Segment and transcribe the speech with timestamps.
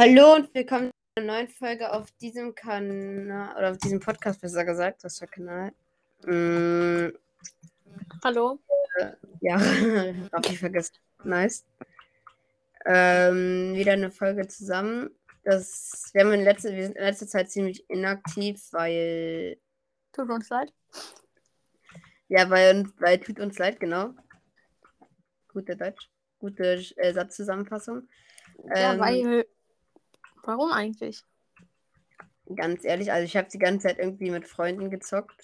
[0.00, 4.64] Hallo und willkommen zu einer neuen Folge auf diesem Kanal oder auf diesem Podcast, besser
[4.64, 5.04] gesagt.
[5.04, 5.74] Was für Kanal?
[6.24, 7.10] Mm,
[8.24, 8.58] Hallo.
[9.42, 9.60] ja,
[10.32, 10.94] hab ich vergessen.
[11.22, 11.66] Nice.
[12.86, 15.10] Ähm, wieder eine Folge zusammen.
[15.44, 19.58] Das, wir, haben in letzter, wir sind in letzter Zeit ziemlich inaktiv, weil.
[20.12, 20.72] Tut uns leid.
[22.28, 24.14] Ja, weil, weil tut uns leid, genau.
[25.52, 26.08] Gute Deutsch.
[26.38, 28.08] Gute äh, Satzzusammenfassung.
[28.64, 29.46] Ja, Ähm, weil.
[30.50, 31.22] Warum eigentlich?
[32.56, 35.40] Ganz ehrlich, also ich habe die ganze Zeit irgendwie mit Freunden gezockt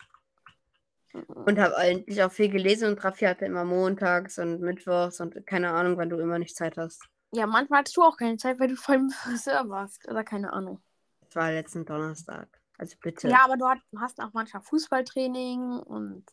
[1.13, 5.71] und habe eigentlich auch viel gelesen und Raffi hatte immer montags und mittwochs und keine
[5.71, 7.05] Ahnung, wann du immer nicht Zeit hast.
[7.31, 10.09] Ja, manchmal hattest du auch keine Zeit, weil du voll im Friseur warst.
[10.09, 10.83] Oder keine Ahnung.
[11.21, 12.49] Das war letzten Donnerstag.
[12.79, 13.29] Also bitte.
[13.29, 13.67] Ja, aber du
[14.01, 16.25] hast auch manchmal Fußballtraining und.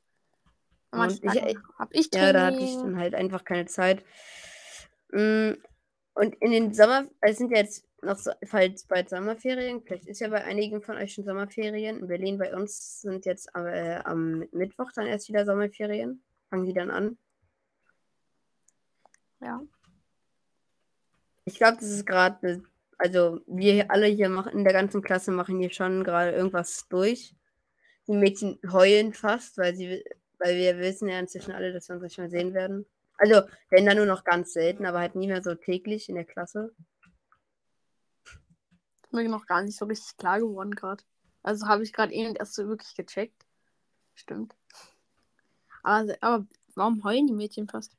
[0.90, 2.34] Manchmal ich- hab ich Ja, Training.
[2.34, 4.04] da hatte ich dann halt einfach keine Zeit.
[5.12, 5.52] Mm,
[6.16, 10.44] Und in den Sommer, es sind jetzt noch falls bald Sommerferien, vielleicht ist ja bei
[10.44, 12.00] einigen von euch schon Sommerferien.
[12.00, 16.24] In Berlin bei uns sind jetzt äh, am Mittwoch dann erst wieder Sommerferien.
[16.50, 17.18] Fangen die dann an.
[19.42, 19.62] Ja.
[21.46, 22.64] Ich glaube, das ist gerade,
[22.98, 27.36] also wir alle hier machen, in der ganzen Klasse machen hier schon gerade irgendwas durch.
[28.08, 30.04] Die Mädchen heulen fast, weil sie,
[30.40, 32.86] weil wir wissen ja inzwischen alle, dass wir uns nicht mehr sehen werden.
[33.18, 36.26] Also, wenn dann nur noch ganz selten, aber halt nie mehr so täglich in der
[36.26, 36.74] Klasse.
[39.14, 41.04] Mir noch gar nicht so richtig klar geworden gerade.
[41.44, 43.46] Also habe ich gerade eben erst so wirklich gecheckt.
[44.16, 44.56] Stimmt.
[45.84, 47.96] Aber, aber warum heulen die Mädchen fast?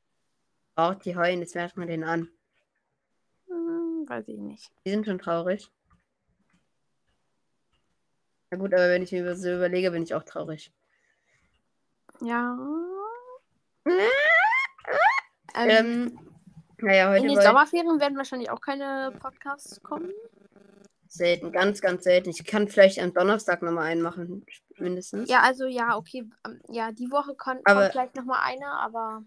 [0.77, 2.29] Auch die heulen, das merkt man denen an.
[3.47, 4.73] Hm, weiß ich nicht.
[4.85, 5.71] Die sind schon traurig.
[8.51, 10.73] Na gut, aber wenn ich mir so überlege, bin ich auch traurig.
[12.21, 12.59] Ja.
[15.57, 16.19] Ähm, Ähm,
[16.79, 20.13] naja, heute in den Sommerferien werden wahrscheinlich auch keine Podcasts kommen.
[21.15, 22.31] Selten, ganz, ganz selten.
[22.31, 24.45] Ich kann vielleicht am Donnerstag nochmal einen machen,
[24.79, 25.29] mindestens.
[25.31, 26.25] Ja, also ja, okay.
[26.47, 29.25] ähm, Ja, die Woche kon- Aber- kommt vielleicht nochmal eine, aber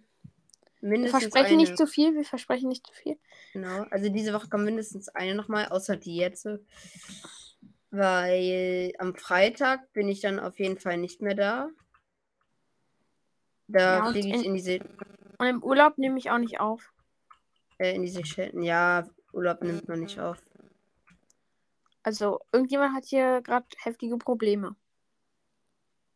[0.82, 1.58] wir mindestens versprechen eine.
[1.58, 2.14] nicht zu viel.
[2.16, 3.18] Wir versprechen nicht zu viel.
[3.54, 6.48] Genau, also diese Woche kommt mindestens eine nochmal, außer die jetzt.
[7.90, 11.70] Weil am Freitag bin ich dann auf jeden Fall nicht mehr da.
[13.70, 14.80] Da Ja, fliege ich in- in diese,
[15.40, 16.92] Und im Urlaub nehme ich auch nicht auf.
[17.80, 18.64] äh, in diese Shelton.
[18.64, 20.38] Ja, Urlaub nimmt man nicht auf.
[22.08, 24.78] Also, irgendjemand hat hier gerade heftige Probleme.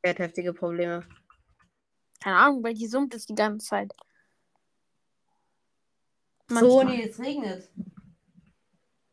[0.02, 1.06] Er hat heftige Probleme.
[2.22, 3.92] Keine Ahnung, weil die summt es die ganze Zeit.
[6.48, 6.86] So, Manchmal.
[6.86, 7.70] nee, es regnet.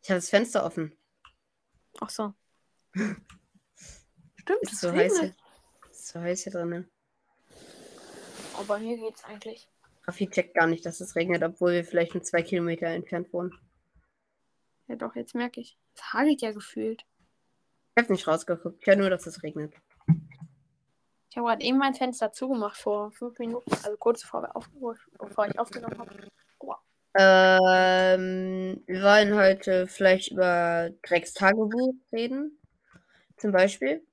[0.04, 0.96] Ich habe das Fenster offen.
[1.98, 2.32] Ach so.
[2.94, 5.22] Stimmt, Es es ist so heiß hier.
[5.24, 5.42] regnet.
[5.90, 6.88] Es ist so heiß hier drinnen.
[8.54, 9.68] Aber bei mir geht's eigentlich.
[10.06, 13.52] Raffi checkt gar nicht, dass es regnet, obwohl wir vielleicht nur zwei Kilometer entfernt wohnen.
[14.86, 15.76] Ja, doch, jetzt merke ich.
[15.98, 17.04] Es hagelt ja gefühlt.
[17.97, 18.78] Ich habe nicht rausgeguckt.
[18.81, 19.75] Ich höre nur, dass es regnet.
[21.31, 23.70] Ich habe gerade eben mein Fenster zugemacht vor fünf Minuten.
[23.84, 24.70] Also kurz bevor, wir auf,
[25.19, 26.28] bevor ich aufgenommen habe.
[27.14, 32.60] Ähm, wir wollen heute vielleicht über Gregs Tagebuch reden.
[33.37, 34.06] Zum Beispiel.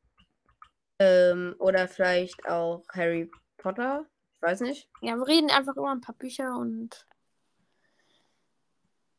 [0.98, 4.06] Ähm, oder vielleicht auch Harry Potter.
[4.34, 4.90] Ich weiß nicht.
[5.02, 7.06] Ja, wir reden einfach über ein paar Bücher und.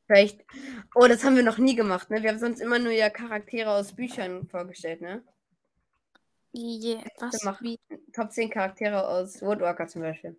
[0.06, 0.44] Vielleicht.
[0.94, 2.22] Oh, das haben wir noch nie gemacht, ne?
[2.22, 5.22] Wir haben sonst immer nur ja Charaktere aus Büchern vorgestellt, ne?
[6.52, 7.42] Je, was?
[7.60, 7.78] Wie?
[8.14, 10.38] Top 10 Charaktere aus Woodwalker zum Beispiel.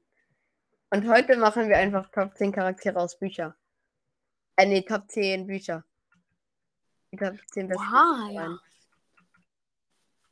[0.89, 3.53] Und heute machen wir einfach Top 10 Charaktere aus Büchern.
[4.55, 5.83] Äh, nee, Top 10 Bücher.
[7.11, 8.41] Die Top 10 besten Bücher ja.
[8.47, 8.59] ja.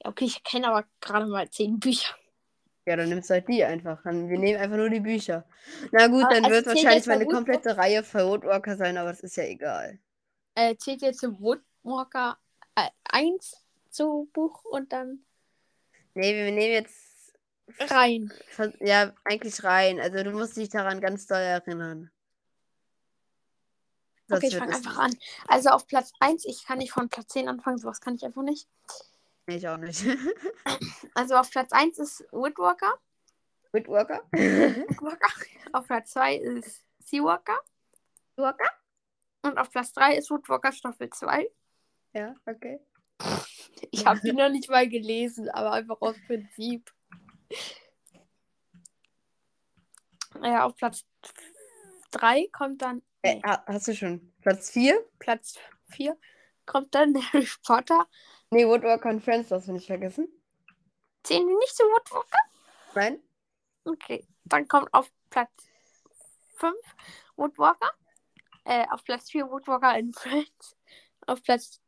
[0.06, 2.16] Okay, ich kenne aber gerade mal zehn Bücher.
[2.86, 4.02] Ja, dann nimmst du halt die einfach.
[4.04, 5.48] Dann, wir nehmen einfach nur die Bücher.
[5.92, 8.78] Na gut, dann also wird wahrscheinlich jetzt mal der eine Woodwalker- komplette Reihe für Woodwalker
[8.78, 10.00] sein, aber das ist ja egal.
[10.54, 12.38] Äh, zählt jetzt Woodwalker
[12.76, 13.56] äh, 1
[13.90, 15.26] zu Buch und dann
[16.14, 17.34] Nee, wir nehmen jetzt.
[17.90, 18.32] rein.
[18.80, 20.00] Ja, eigentlich rein.
[20.00, 22.12] Also du musst dich daran ganz doll erinnern.
[24.28, 25.14] Sonst Okay, ich fange einfach an.
[25.48, 28.44] Also auf Platz 1, ich kann nicht von Platz 10 anfangen, sowas kann ich einfach
[28.44, 28.68] nicht.
[29.48, 29.58] Nicht.
[29.64, 30.04] Ich auch nicht.
[31.18, 32.94] Also auf Platz 1 ist Woodwalker.
[33.72, 34.22] Woodwalker?
[34.34, 35.30] Woodwalker.
[35.72, 37.58] auf Platz 2 ist Seawalker.
[38.36, 38.70] Woodwalker?
[39.44, 41.50] Und auf Platz 3 ist Woodwalker Staffel 2.
[42.14, 42.82] Ja, okay.
[43.92, 46.92] Ich habe die noch nicht mal gelesen, aber einfach aus Prinzip.
[50.44, 51.06] Ja, auf Platz
[52.12, 53.02] 3 kommt dann.
[53.22, 55.02] Äh, Nee, ha- hast du schon Platz 4?
[55.20, 55.56] Platz
[55.92, 56.18] 4
[56.66, 58.06] kommt dann Harry Potter.
[58.52, 60.28] Nee, Woodwalker und Friends, das wir nicht vergessen.
[61.24, 62.40] Zählen die nicht zu Woodwalker?
[62.94, 63.22] Nein?
[63.84, 64.26] Okay.
[64.46, 65.52] Dann kommt auf Platz
[66.58, 66.76] 5
[67.36, 67.92] Woodwalker.
[68.64, 70.78] Äh, auf Platz 4 Woodwalker in Friends.
[71.28, 71.82] Auf Platz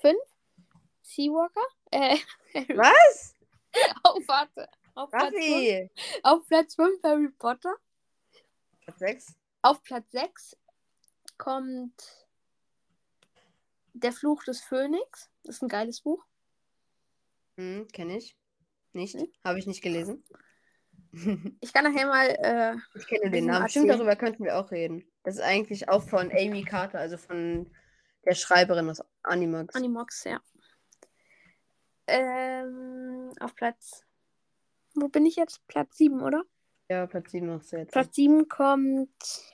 [0.00, 0.16] 5
[1.02, 1.66] Seawalker.
[1.90, 2.18] Äh,
[2.74, 3.34] Was?
[4.04, 4.68] oh, warte.
[4.94, 5.90] Auf Platz, fünf, Raffi!
[6.24, 7.74] auf Platz 5 Harry Potter.
[8.80, 9.26] Platz 6.
[9.62, 10.56] Auf Platz 6
[11.36, 12.27] kommt
[14.00, 15.30] Der Fluch des Phönix.
[15.44, 16.24] Das ist ein geiles Buch.
[17.56, 18.36] Hm, kenne ich.
[18.92, 19.14] Nicht.
[19.14, 19.32] Hm?
[19.44, 20.24] Habe ich nicht gelesen.
[21.62, 22.26] Ich kann nachher mal.
[22.28, 23.68] Äh, Ich kenne den Namen.
[23.70, 24.06] Stimmt, erzählen.
[24.06, 25.10] darüber könnten wir auch reden.
[25.22, 27.72] Das ist eigentlich auch von Amy Carter, also von
[28.26, 29.74] der Schreiberin aus Animax.
[29.74, 30.38] Animox, ja.
[32.06, 34.04] Ähm, auf Platz.
[34.94, 35.66] Wo bin ich jetzt?
[35.66, 36.44] Platz 7, oder?
[36.90, 37.92] ja, Platz 7 machst du jetzt.
[37.92, 39.52] Platz 7 kommt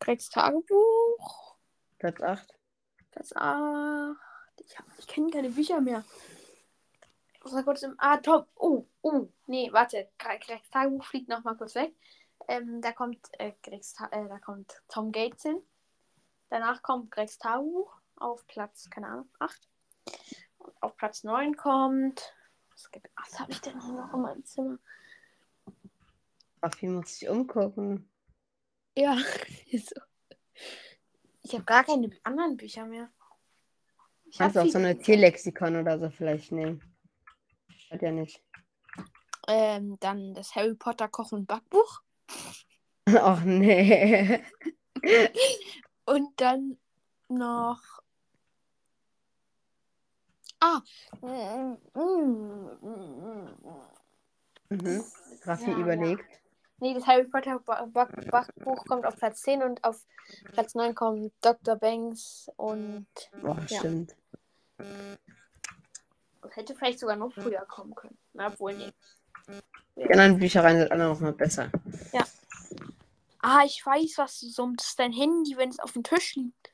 [0.00, 1.56] Gregs Tagebuch.
[1.98, 2.55] Platz 8.
[3.16, 4.16] Platz 8.
[4.60, 6.04] Ich, ich kenne keine Bücher mehr.
[7.32, 7.94] Ich muss mal kurz im.
[7.98, 8.48] Ah, top.
[8.56, 9.28] Oh, oh.
[9.46, 10.08] Nee, warte.
[10.18, 11.94] Gre- Gregs Tagebuch fliegt noch mal kurz weg.
[12.48, 15.62] Ähm, da kommt äh, Gregs äh, da kommt Tom Gates hin.
[16.50, 19.68] Danach kommt Gregs Tagebuch auf Platz, keine Ahnung, 8.
[20.58, 22.34] Und auf Platz 9 kommt.
[22.72, 24.78] Was, gibt- was habe ich denn hier noch in meinem Zimmer?
[26.62, 28.10] Raffi muss sich umgucken.
[28.94, 29.16] Ja,
[29.72, 30.00] so.
[31.46, 33.08] Ich habe gar keine anderen Bücher mehr.
[34.24, 34.98] Ich Kannst du auch so eine.
[34.98, 36.82] Tierlexikon oder so vielleicht nehmen.
[37.88, 38.42] Hat ja nicht.
[39.46, 42.02] Ähm, dann das Harry Potter Koch- und Backbuch.
[43.06, 44.42] Ach nee.
[46.06, 46.78] Und dann
[47.28, 47.80] noch.
[50.58, 50.80] Ah.
[54.70, 55.04] Mhm.
[55.44, 56.40] Raffi Ja, überlegt.
[56.78, 60.04] Nee, das Harry Potter Backbuch kommt auf Platz 10 und auf
[60.52, 61.76] Platz 9 kommt Dr.
[61.76, 63.06] Banks und
[63.40, 63.78] Boah, Ja.
[63.78, 64.14] stimmt.
[66.42, 68.18] das hätte vielleicht sogar noch früher kommen können.
[68.34, 68.92] Na, obwohl, nee.
[69.96, 71.70] Die anderen Büchereien sind alle noch mal besser.
[73.40, 74.80] Ah, ich weiß, was du summst.
[74.80, 76.72] Das ist dein Handy, wenn es auf dem Tisch liegt.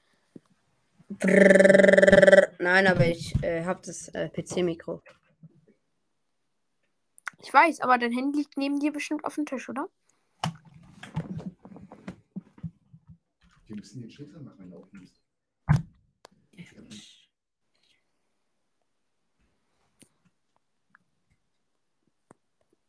[1.10, 2.50] Brrrr.
[2.58, 5.02] Nein, aber ich äh, habe das äh, PC-Mikro.
[7.42, 9.88] Ich weiß, aber dein Handy liegt neben dir bestimmt auf dem Tisch, oder?
[13.66, 15.22] Wir müssen den Schritt machen, wenn du laufen musst.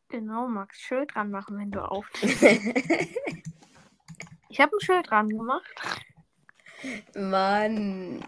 [0.10, 0.80] Genau, Max.
[0.80, 2.08] Schild dran machen, wenn du auf.
[4.54, 5.82] Ich habe ein Schild dran gemacht.
[7.16, 8.24] Mann.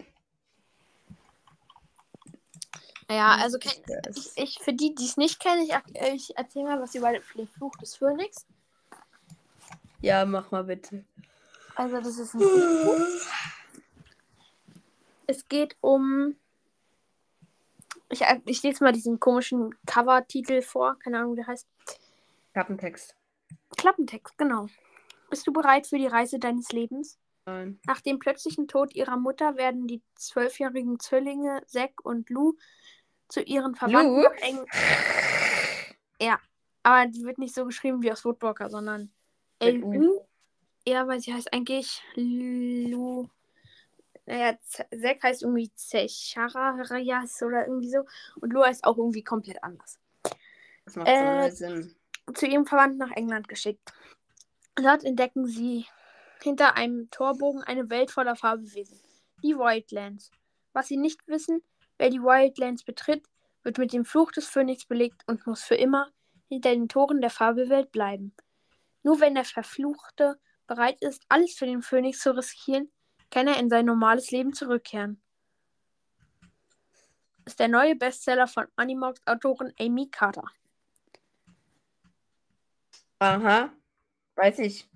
[3.09, 3.71] Ja, also kenn,
[4.03, 6.95] Das- ich, ich, für die, die es nicht kennen, ich, er- ich erzähle mal was
[6.95, 8.45] über den Fluch des Phönix.
[10.01, 11.03] Ja, mach mal bitte.
[11.75, 12.99] Also, das ist ein Buch.
[15.27, 16.35] Es geht um.
[18.09, 20.97] Ich, ich lese mal diesen komischen Cover-Titel vor.
[20.99, 21.67] Keine Ahnung, wie der heißt.
[22.53, 23.15] Klappentext.
[23.75, 24.67] Klappentext, genau.
[25.29, 27.17] Bist du bereit für die Reise deines Lebens?
[27.45, 27.79] Nein.
[27.85, 32.53] Nach dem plötzlichen Tod ihrer Mutter werden die zwölfjährigen Zwillinge Zack und Lou
[33.27, 34.65] zu ihren Verwandten nach Eng
[36.21, 36.39] Ja,
[36.83, 39.11] aber die wird nicht so geschrieben wie aus Woodwalker, sondern
[39.61, 39.65] U.
[39.65, 40.25] L-U.
[40.87, 43.27] Ja, weil sie heißt eigentlich Lou.
[44.27, 48.05] Naja, Zack heißt irgendwie Zecharayas oder irgendwie so.
[48.41, 49.99] Und Lou heißt auch irgendwie komplett anders.
[50.85, 51.95] Das macht Äh, so Sinn.
[52.33, 53.93] zu ihrem Verwandten nach England geschickt.
[54.75, 55.85] Dort entdecken sie
[56.41, 58.99] hinter einem Torbogen eine Welt voller Fabelwesen,
[59.41, 60.31] die Wildlands.
[60.73, 61.63] Was sie nicht wissen,
[61.97, 63.25] wer die Wildlands betritt,
[63.63, 66.11] wird mit dem Fluch des Phönix belegt und muss für immer
[66.47, 68.35] hinter den Toren der Fabelwelt bleiben.
[69.03, 72.91] Nur wenn der Verfluchte bereit ist, alles für den Phönix zu riskieren,
[73.29, 75.21] kann er in sein normales Leben zurückkehren.
[77.45, 80.45] Ist der neue Bestseller von Animox-Autorin Amy Carter.
[83.19, 83.71] Aha.
[84.35, 84.89] Weiß ich.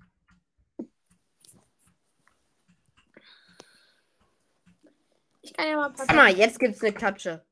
[5.50, 7.44] Ich kann ja mal ein paar mal, jetzt gibt's eine Klatsche.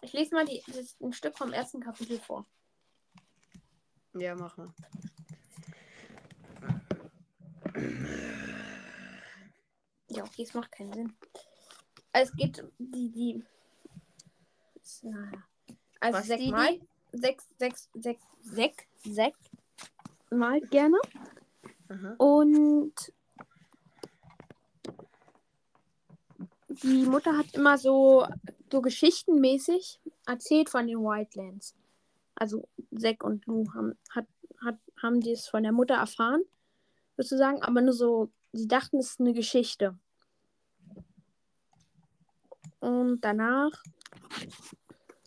[0.00, 2.46] Ich lese mal die, das, ein Stück vom ersten Kapitel vor.
[4.14, 4.72] Ja, mach mal.
[10.08, 11.16] Ja, okay, es macht keinen Sinn.
[12.12, 13.44] Es geht um die, die.
[16.00, 16.80] Also Was sechs die, Mal.
[17.12, 19.38] Sechs, sechs, sechs, sechs, sechs
[20.30, 20.98] Mal gerne.
[21.90, 22.14] Aha.
[22.16, 23.12] Und
[26.82, 28.26] die Mutter hat immer so,
[28.70, 31.74] so geschichtenmäßig erzählt von den Wildlands.
[32.34, 34.26] Also Zack und Lou haben, hat,
[34.64, 36.42] hat, haben die es von der Mutter erfahren,
[37.16, 39.98] sozusagen, aber nur so, sie dachten, es ist eine Geschichte.
[42.80, 43.82] Und danach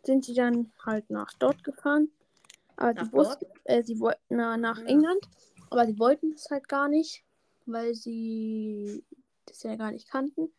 [0.03, 2.09] sind sie dann halt nach dort gefahren.
[2.77, 4.85] Aber Nach sie wussten, äh, sie wollten na, nach Ja.
[4.85, 5.27] England,
[5.69, 7.23] aber sie wollten es halt gar nicht,
[7.65, 9.03] weil sie
[9.45, 10.51] das ja gar nicht kannten.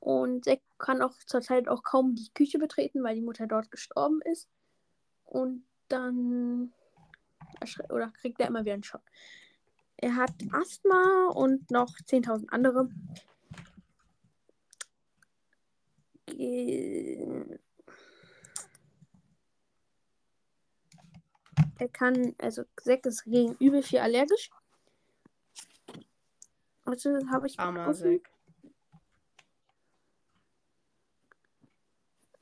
[0.00, 4.20] Und Zack kann auch zurzeit auch kaum die Küche betreten, weil die Mutter dort gestorben
[4.22, 4.48] ist.
[5.24, 6.72] Und dann
[7.88, 9.02] oder kriegt er immer wieder einen Schock.
[9.96, 12.88] Er hat Asthma und noch 10.000 andere.
[21.78, 24.50] Er kann, also Zack ist gegen übel viel allergisch.
[26.84, 28.30] Also habe ich Armer Zack.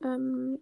[0.06, 0.58] Ähm,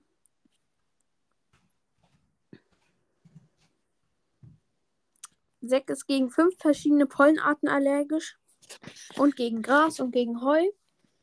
[5.67, 8.39] Zack ist gegen fünf verschiedene Pollenarten allergisch
[9.17, 10.63] und gegen Gras und gegen Heu.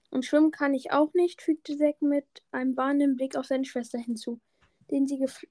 [0.10, 3.98] Und schwimmen kann ich auch nicht, fügte Zack mit einem warnenden Blick auf seine Schwester
[3.98, 4.40] hinzu,
[4.90, 5.46] den sie gef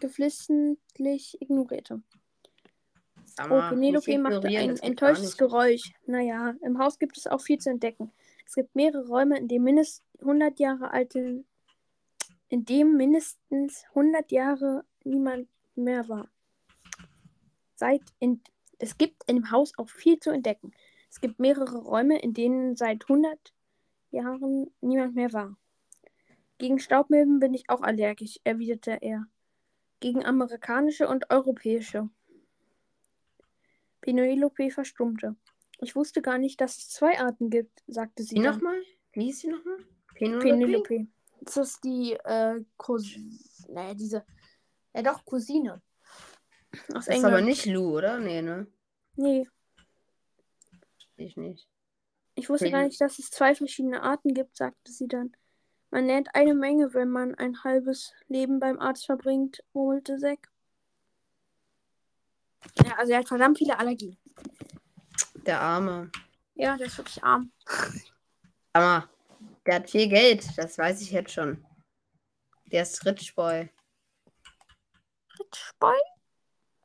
[0.00, 2.02] geflissentlich ignorierte.
[3.26, 5.92] Summer, Oh, Penelope machte ein enttäuschtes Geräusch.
[6.06, 8.10] Naja, im Haus gibt es auch viel zu entdecken.
[8.46, 11.44] Es gibt mehrere Räume, in denen mindestens 100 Jahre alte,
[12.52, 16.30] in dem mindestens 100 Jahre niemand mehr war.
[17.76, 18.42] Seit in,
[18.78, 20.72] es gibt in dem Haus auch viel zu entdecken.
[21.08, 23.54] Es gibt mehrere Räume, in denen seit 100
[24.10, 25.56] Jahren niemand mehr war.
[26.58, 29.24] Gegen Staubmilben bin ich auch allergisch, erwiderte er.
[30.00, 32.10] Gegen amerikanische und europäische.
[34.02, 35.36] Penelope verstummte.
[35.80, 38.36] Ich wusste gar nicht, dass es zwei Arten gibt, sagte sie.
[38.36, 38.82] Wie nochmal?
[39.14, 39.78] Wie hieß sie nochmal?
[40.14, 40.44] Penelope?
[40.44, 41.06] Penelope.
[41.44, 43.38] Das ist die äh, Cousine.
[43.68, 44.24] Naja, diese.
[44.94, 45.82] Ja, doch, Cousine.
[46.94, 47.46] Aus Das ist aber England.
[47.46, 48.18] nicht Lou, oder?
[48.18, 48.66] Nee, ne?
[49.16, 49.46] Nee,
[51.16, 51.68] Ich nicht.
[52.34, 55.36] ich wusste gar nicht, dass es zwei verschiedene Arten gibt, sagte sie dann.
[55.90, 60.50] Man lernt eine Menge, wenn man ein halbes Leben beim Arzt verbringt, murmelte Zack.
[62.86, 64.16] Ja, also er hat verdammt viele Allergien.
[65.44, 66.10] Der Arme.
[66.54, 67.50] Ja, der ist wirklich arm.
[68.72, 69.08] Aber
[69.66, 71.64] der hat viel Geld, das weiß ich jetzt schon.
[72.66, 73.70] Der ist Rich Boy.
[75.38, 75.98] Rich Boy?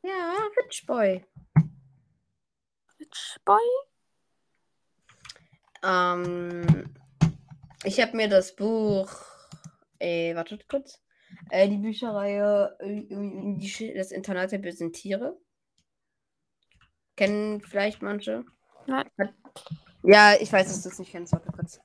[0.02, 1.24] Ja, Rich Boy.
[3.00, 3.60] Rich Boy?
[5.82, 6.94] Ähm,
[7.84, 9.10] ich habe mir das Buch,
[9.98, 11.00] äh, wartet kurz,
[11.50, 15.38] äh, die Bücherreihe äh, die, Das Internat der bösen Tiere.
[17.16, 18.44] Kennen vielleicht manche?
[18.86, 19.08] Nein.
[20.02, 21.32] Ja, ich weiß, dass du es nicht kennst.
[21.32, 21.80] Warte kurz.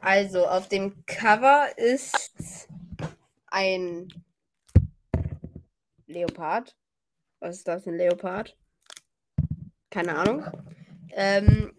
[0.00, 2.68] Also, auf dem Cover ist
[3.48, 4.08] ein
[6.06, 6.74] Leopard.
[7.40, 8.56] Was ist das, ein Leopard?
[9.90, 10.44] Keine Ahnung.
[11.12, 11.74] Ähm,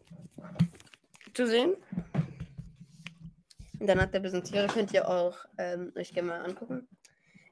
[1.34, 1.75] zu sehen.
[3.80, 6.88] Und dann hat der Tiere, könnt ihr auch ähm, euch gerne mal angucken.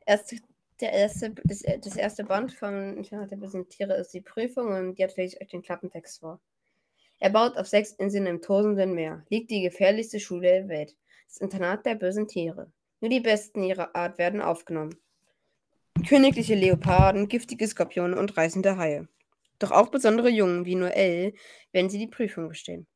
[0.05, 0.35] Erst,
[0.79, 5.17] der erste, das, das erste Band von Internat der Tiere ist die Prüfung und jetzt
[5.17, 6.39] lese ich euch den Klappentext vor.
[7.19, 10.95] Er baut auf sechs Inseln im tosenden Meer, liegt die gefährlichste Schule der Welt,
[11.27, 12.71] das Internat der bösen Tiere.
[13.01, 14.97] Nur die Besten ihrer Art werden aufgenommen.
[16.07, 19.07] Königliche Leoparden, giftige Skorpione und reißende Haie.
[19.59, 21.33] Doch auch besondere Jungen wie Noel,
[21.73, 22.87] wenn sie die Prüfung bestehen.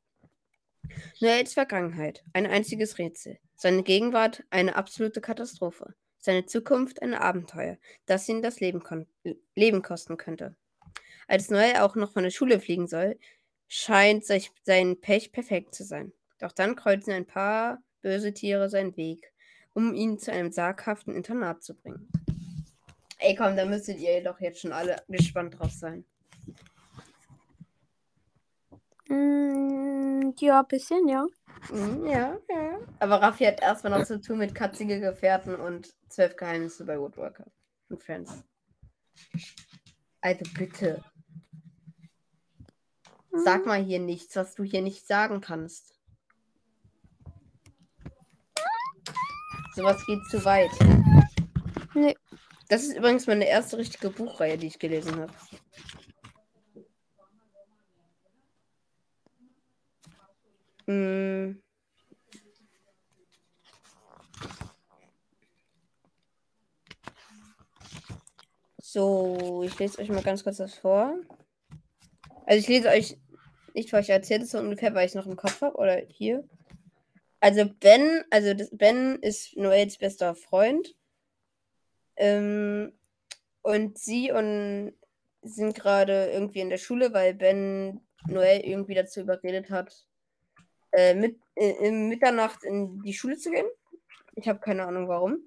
[1.20, 3.40] Noels Vergangenheit, ein einziges Rätsel.
[3.56, 5.94] Seine Gegenwart, eine absolute Katastrophe.
[6.18, 8.82] Seine Zukunft, ein Abenteuer, das ihn das Leben,
[9.56, 10.56] Leben kosten könnte.
[11.28, 13.18] Als Noel auch noch von der Schule fliegen soll,
[13.74, 16.14] scheint sein Pech perfekt zu sein.
[16.40, 19.34] Doch dann kreuzen ein paar böse Tiere seinen Weg,
[19.74, 22.08] um ihn zu einem saghaften Internat zu bringen.
[23.18, 26.06] Ey, komm, da müsstet ihr doch jetzt schon alle gespannt drauf sein.
[29.08, 31.26] Mm, ja, ein bisschen, ja.
[31.72, 32.80] Mhm, ja, ja.
[33.00, 37.46] Aber Raffi hat erstmal noch zu tun mit katzige Gefährten und zwölf Geheimnisse bei Woodworker
[37.90, 38.44] und Friends.
[40.22, 41.04] Also bitte.
[43.36, 45.94] Sag mal hier nichts, was du hier nicht sagen kannst.
[49.76, 50.72] Sowas geht zu weit.
[51.96, 52.16] Nee.
[52.70, 55.34] Das ist übrigens meine erste richtige Buchreihe, die ich gelesen habe.
[60.86, 61.62] Mm.
[68.80, 71.16] So, ich lese euch mal ganz kurz das vor.
[72.46, 73.18] Also ich lese euch
[73.74, 75.78] nicht vor, ich erzähle es so ungefähr, weil ich es noch im Kopf habe.
[75.78, 76.48] Oder hier.
[77.40, 80.96] Also Ben, also das, Ben ist Noels bester Freund.
[82.16, 82.94] Ähm,
[83.62, 84.94] und sie und
[85.42, 90.08] sind gerade irgendwie in der Schule, weil Ben Noel irgendwie dazu überredet hat,
[90.92, 93.66] äh, mit, äh, Mitternacht in die Schule zu gehen.
[94.36, 95.40] Ich habe keine Ahnung warum.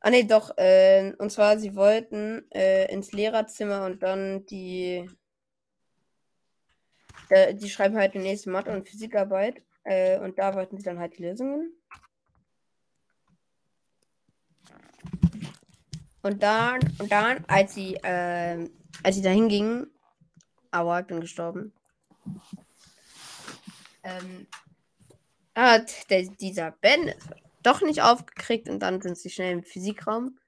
[0.00, 0.56] Ah nee, doch.
[0.56, 5.10] Äh, und zwar, sie wollten äh, ins Lehrerzimmer und dann die.
[7.28, 9.62] Äh, die schreiben halt die nächste Mathe- und Physikarbeit.
[9.84, 11.72] Äh, und da wollten sie dann halt die Lösungen.
[16.22, 18.68] Und dann, und dann, als sie, äh,
[19.04, 19.88] als sie da hingingen,
[20.72, 21.72] aua, ich bin gestorben.
[24.02, 24.46] Ähm,
[25.54, 27.14] hat der, dieser Ben
[27.62, 30.38] doch nicht aufgekriegt und dann sind sie schnell im Physikraum,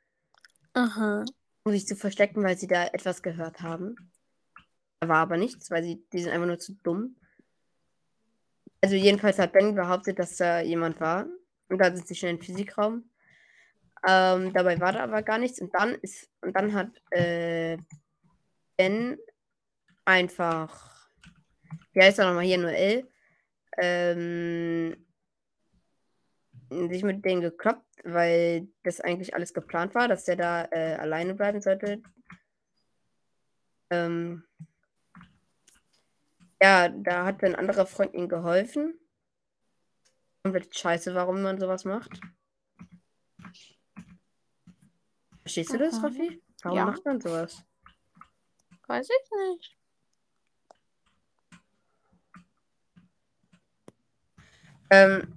[0.74, 1.24] Aha.
[1.64, 4.10] um sich zu verstecken, weil sie da etwas gehört haben.
[5.00, 7.16] Da war aber nichts, weil sie, die sind einfach nur zu dumm.
[8.80, 11.26] Also jedenfalls hat Ben behauptet, dass da jemand war.
[11.68, 13.08] Und dann sind sie schnell im Physikraum.
[14.06, 15.60] Ähm, dabei war da aber gar nichts.
[15.60, 17.78] Und dann ist, und dann hat äh,
[18.76, 19.18] Ben
[20.04, 21.10] einfach,
[21.92, 23.08] wie heißt er nochmal hier, Noel,
[23.76, 25.04] ähm,
[26.70, 31.34] sich mit denen gekloppt, weil das eigentlich alles geplant war, dass der da äh, alleine
[31.34, 32.02] bleiben sollte.
[33.90, 34.44] Ähm,
[36.62, 38.98] ja, da hat ein anderer Freund ihm geholfen.
[40.44, 42.20] Wird scheiße, warum man sowas macht.
[45.42, 46.02] Verstehst du das.
[46.02, 46.42] Raffi?
[46.62, 46.84] Warum Ja.
[46.86, 47.64] macht man sowas?
[48.86, 49.76] Weiß ich nicht.
[54.90, 55.34] Ähm,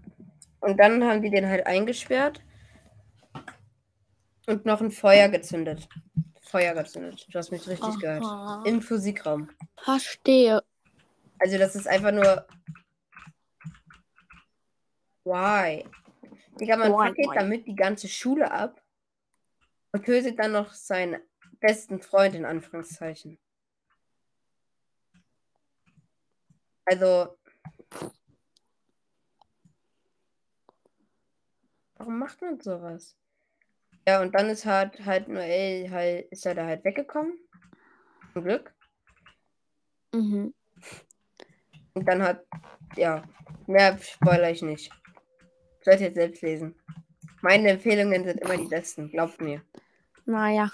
[0.61, 2.41] und dann haben die den halt eingesperrt
[4.47, 5.89] und noch ein Feuer gezündet.
[6.41, 7.27] Feuer gezündet.
[7.29, 8.23] Du hast mich richtig gehört.
[8.23, 8.63] Aha.
[8.65, 9.49] Im Physikraum.
[9.77, 10.63] Verstehe.
[11.41, 12.45] Also das ist einfach nur.
[15.23, 15.83] Why?
[16.59, 17.35] Digga, man Why, fackelt why?
[17.35, 18.79] damit die ganze Schule ab
[19.91, 21.19] und tötet dann noch seinen
[21.59, 23.39] besten Freund in Anführungszeichen.
[26.85, 27.37] Also.
[31.95, 33.15] Warum macht man sowas?
[34.07, 37.39] Ja, und dann ist halt, halt Noel halt, ist er da halt weggekommen.
[38.33, 38.75] Zum Glück.
[40.13, 40.53] Mhm.
[41.93, 42.45] Und dann hat,
[42.95, 43.23] ja,
[43.67, 44.91] mehr spoiler ich nicht.
[45.81, 46.75] Sollt ihr selbst lesen.
[47.41, 49.61] Meine Empfehlungen sind immer die besten, glaubt mir.
[50.25, 50.71] Naja.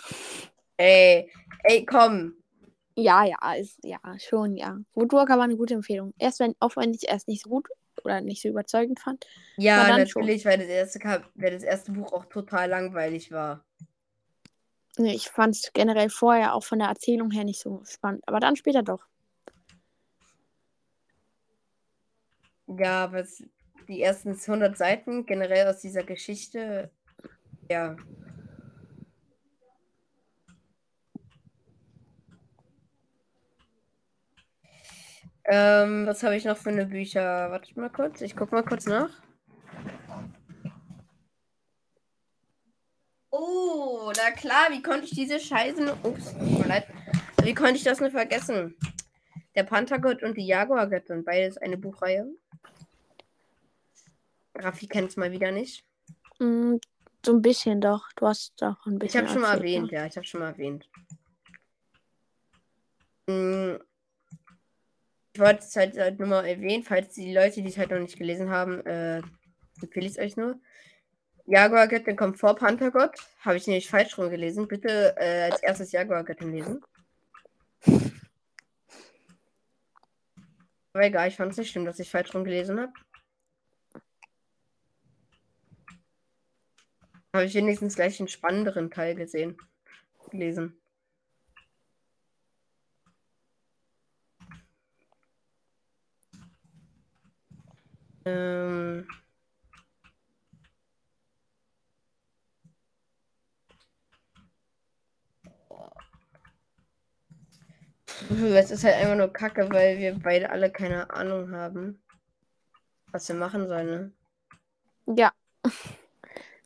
[0.76, 1.32] Ey,
[1.64, 2.34] ey, komm.
[2.96, 4.78] Ja, ja, ist, ja, schon, ja.
[4.94, 6.14] Woodwalker war eine gute Empfehlung.
[6.18, 7.68] Erst wenn, auch wenn ich erst nicht so gut
[8.04, 9.26] oder nicht so überzeugend fand.
[9.58, 9.98] Ja, schon.
[9.98, 11.00] natürlich, weil das, erste,
[11.36, 13.64] weil das erste Buch auch total langweilig war.
[14.98, 18.24] Nee, ich fand es generell vorher auch von der Erzählung her nicht so spannend.
[18.28, 19.06] Aber dann später doch.
[22.68, 23.24] Ja, aber
[23.88, 26.92] die ersten 100 Seiten generell aus dieser Geschichte,
[27.70, 27.96] ja.
[35.46, 37.50] Ähm, was habe ich noch für eine Bücher?
[37.52, 39.10] Wartet mal kurz, ich guck mal kurz nach.
[43.32, 45.96] Oh, na klar, wie konnte ich diese Scheiße.
[46.04, 46.88] Ups, tut mir leid.
[47.44, 48.76] Wie konnte ich das nur vergessen?
[49.56, 52.28] Der Panthergott und die Jaguargöttin, beides eine Buchreihe.
[54.60, 55.84] Raffi kennt es mal wieder nicht.
[56.40, 56.76] Mm,
[57.26, 58.12] so ein bisschen doch.
[58.16, 59.22] Du hast doch ein Ich bisschen.
[59.22, 60.90] habe schon mal erwähnt, ja, ich habe schon mal erwähnt.
[63.28, 63.76] Mm,
[65.34, 68.00] Ich wollte es halt, halt nur mal erwähnen, falls die Leute, die es halt noch
[68.00, 69.22] nicht gelesen haben, äh,
[69.82, 70.60] empfehle ich es euch nur.
[71.46, 73.12] Jaguargöttin kommt vor Panthergott.
[73.42, 74.68] Habe ich nämlich falsch rum gelesen.
[74.68, 76.82] Bitte äh, als erstes Jaguargöttin lesen.
[80.94, 82.92] Aber egal, ich fand es nicht schlimm, dass ich falsch rum gelesen habe.
[87.38, 89.60] Habe ich wenigstens gleich einen spannenderen Teil gesehen.
[90.32, 90.76] Gelesen.
[98.26, 99.08] Ähm.
[108.32, 112.02] Es ist halt einfach nur kacke, weil wir beide alle keine Ahnung haben,
[113.12, 114.12] was wir machen sollen.
[115.06, 115.16] Ne?
[115.16, 115.32] Ja.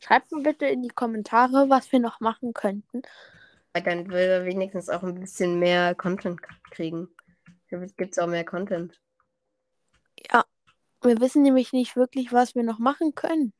[0.02, 3.02] Schreibt mir bitte in die Kommentare, was wir noch machen könnten.
[3.72, 7.08] Dann will er wenigstens auch ein bisschen mehr Content kriegen.
[7.68, 9.00] Gibt es auch mehr Content.
[11.02, 13.52] Wir wissen nämlich nicht wirklich, was wir noch machen können.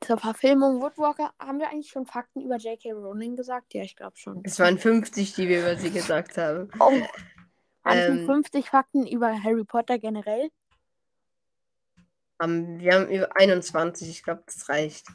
[0.00, 2.92] Zur Verfilmung Woodwalker haben wir eigentlich schon Fakten über J.K.
[2.92, 3.74] Rowling gesagt?
[3.74, 4.40] Ja, ich glaube schon.
[4.44, 6.70] Es waren 50, die wir über sie gesagt haben.
[6.80, 6.92] Oh.
[7.84, 8.16] Ähm.
[8.16, 10.50] nicht 50 Fakten über Harry Potter generell?
[12.40, 15.06] Haben- wir haben über 21, ich glaube, das reicht.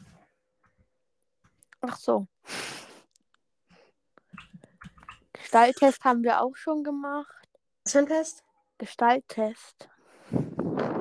[1.80, 2.26] Ach so.
[5.32, 7.48] Gestalttest haben wir auch schon gemacht.
[7.84, 8.42] Was für ein Test?
[8.78, 9.88] Gestalttest.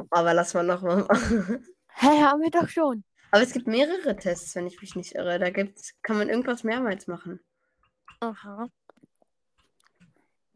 [0.09, 1.67] Aber lass mal nochmal machen.
[1.95, 3.03] Hä, haben wir doch schon.
[3.31, 5.39] Aber es gibt mehrere Tests, wenn ich mich nicht irre.
[5.39, 7.39] Da gibt's, kann man irgendwas mehrmals machen.
[8.19, 8.67] Aha.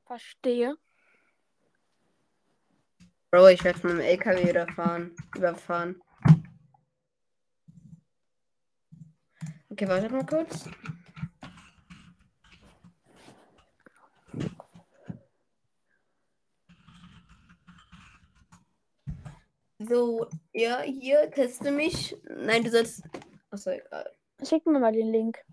[0.05, 0.75] Verstehe.
[3.29, 5.13] Bro, ich werde von einem LKW überfahren.
[5.35, 6.01] Überfahren.
[9.69, 10.65] Okay, warte mal kurz.
[19.79, 22.15] So, ja, hier, teste mich.
[22.23, 23.03] Nein, du sollst.
[23.51, 24.09] Achso, egal.
[24.43, 25.43] Schick mir mal den Link.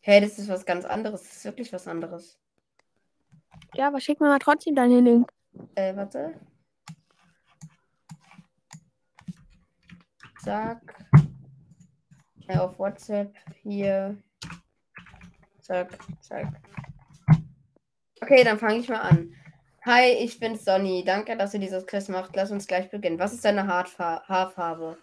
[0.00, 1.22] Hey, das ist was ganz anderes.
[1.22, 2.38] Das ist wirklich was anderes.
[3.74, 5.32] Ja, aber schick mir mal trotzdem deinen Link.
[5.74, 6.34] Äh, warte.
[10.42, 11.04] Zack.
[12.48, 13.34] Ja, auf WhatsApp.
[13.62, 14.16] Hier.
[15.60, 16.48] Zack, zack.
[18.22, 19.34] Okay, dann fange ich mal an.
[19.86, 21.04] Hi, ich bin Sonny.
[21.04, 22.36] Danke, dass ihr dieses Quiz macht.
[22.36, 23.18] Lass uns gleich beginnen.
[23.18, 24.98] Was ist deine Haarfa Haarfarbe?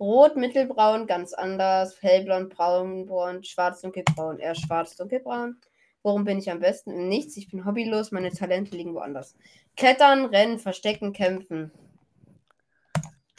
[0.00, 2.02] Rot, mittelbraun, ganz anders.
[2.02, 4.38] Hellblond, braunbraun, schwarz, dunkelbraun.
[4.38, 5.56] Eher schwarz, dunkelbraun.
[6.04, 6.90] Worum bin ich am besten?
[6.90, 7.34] Im Nichts.
[7.38, 8.12] Ich bin hobbylos.
[8.12, 9.34] Meine Talente liegen woanders.
[9.74, 11.72] Klettern, rennen, verstecken, kämpfen.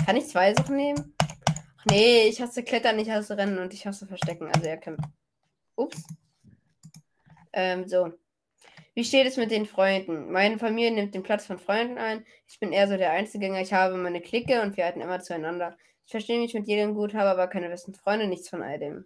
[0.04, 1.14] Kann ich zwei Sachen nehmen?
[1.78, 4.48] Ach nee, ich hasse Klettern, ich hasse Rennen und ich hasse Verstecken.
[4.48, 5.06] Also er kämpft.
[5.76, 6.04] Ups.
[7.54, 8.12] Ähm, so.
[8.96, 10.32] Wie steht es mit den Freunden?
[10.32, 12.26] Meine Familie nimmt den Platz von Freunden ein.
[12.48, 13.62] Ich bin eher so der Einzelgänger.
[13.62, 15.78] Ich habe meine Clique und wir halten immer zueinander.
[16.06, 19.06] Ich verstehe mich mit jedem gut, habe aber keine besten Freunde, nichts von all dem.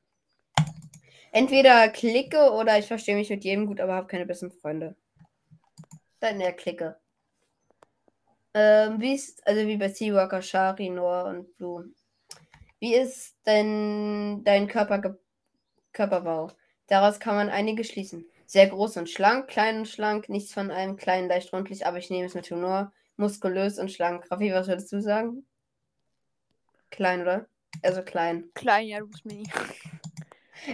[1.32, 4.96] Entweder Clique oder ich verstehe mich mit jedem gut, aber habe keine besten Freunde.
[6.20, 6.98] Dann eher Clique.
[8.54, 11.94] Ähm, wie ist, also wie bei Seawalker, Shari, Noah und Blue.
[12.80, 15.18] Wie ist denn dein Körper
[15.92, 16.52] Körperbau?
[16.88, 18.26] Daraus kann man einige schließen.
[18.48, 22.10] Sehr groß und schlank, klein und schlank, nichts von einem kleinen, leicht rundlich, aber ich
[22.10, 22.92] nehme es mit Humor.
[23.16, 24.26] Muskulös und schlank.
[24.32, 25.46] Raffi, was würdest du sagen?
[26.90, 27.48] Klein, oder?
[27.84, 28.50] Also klein.
[28.56, 29.44] Klein, ja, du bist mini.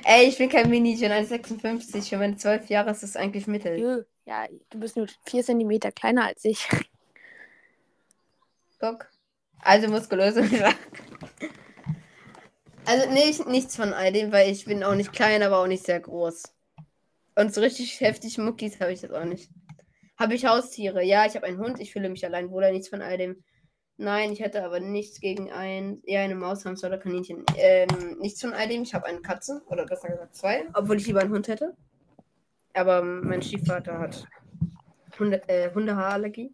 [0.04, 2.10] Ey, ich bin kein Mini, ich bin 1,56.
[2.10, 3.78] Für meine 12 Jahre ist das eigentlich mittel.
[3.78, 6.68] Jö, ja, du bist nur 4 cm kleiner als ich.
[8.80, 9.08] Guck.
[9.60, 10.78] Also muskulös und schlank.
[12.86, 15.86] Also nicht, nichts von all dem, weil ich bin auch nicht klein, aber auch nicht
[15.86, 16.44] sehr groß.
[17.36, 19.50] Und so richtig heftig Muckis habe ich das auch nicht.
[20.18, 21.04] Habe ich Haustiere?
[21.04, 21.80] Ja, ich habe einen Hund.
[21.80, 22.72] Ich fühle mich allein wohl.
[22.72, 23.44] Nichts von all dem.
[23.98, 27.46] Nein, ich hätte aber nichts gegen ein, eher eine Maus, Hamster oder Kaninchen.
[27.56, 28.84] Ähm, nichts von all dem.
[28.84, 29.62] Ich habe eine Katze.
[29.68, 30.66] Oder besser gesagt zwei.
[30.74, 31.76] Obwohl ich lieber einen Hund hätte.
[32.74, 34.28] Aber mein Stiefvater hat
[35.18, 36.54] Hunde, äh, Hundehaarallergie.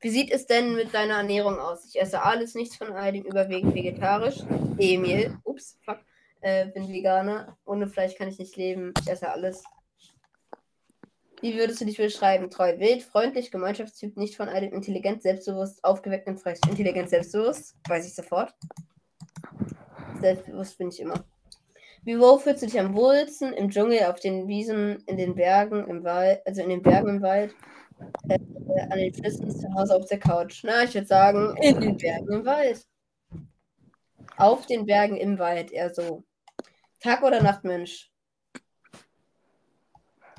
[0.00, 1.84] Wie sieht es denn mit deiner Ernährung aus?
[1.84, 4.38] Ich esse alles, nichts von all dem, überwiegend vegetarisch.
[4.78, 5.98] Emil, ups, fuck,
[6.40, 7.58] äh, bin Veganer.
[7.66, 8.94] Ohne Fleisch kann ich nicht leben.
[9.02, 9.64] Ich esse alles.
[11.40, 12.50] Wie würdest du dich beschreiben?
[12.50, 16.58] Treu, wild, freundlich, Gemeinschaftstyp, nicht von dem, intelligent, selbstbewusst, aufgeweckt und frech.
[16.68, 18.52] Intelligent, selbstbewusst, weiß ich sofort.
[20.20, 21.24] Selbstbewusst bin ich immer.
[22.02, 23.52] Wie wo fühlst du dich am wohlsten?
[23.52, 27.22] Im Dschungel, auf den Wiesen, in den Bergen, im Wald, also in den Bergen im
[27.22, 27.54] Wald,
[28.28, 28.38] äh,
[28.90, 30.64] an den Flüssen, zu Hause auf der Couch.
[30.64, 32.84] Na, ich würde sagen, in den Bergen im Wald.
[34.36, 36.24] Auf den Bergen im Wald, eher so.
[37.00, 38.10] Tag- oder Nachtmensch?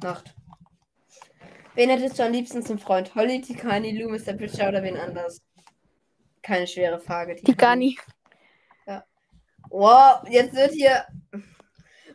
[0.01, 0.33] Nacht.
[1.79, 3.15] Wen hättest du am liebsten zum Freund?
[3.15, 4.33] Holly, Tikani, Lou, Mr.
[4.33, 5.41] Pitcher oder wen anders?
[6.41, 7.37] Keine schwere Frage.
[7.37, 7.97] Tikani.
[8.85, 9.05] Ja.
[9.69, 11.05] Wow, jetzt wird hier.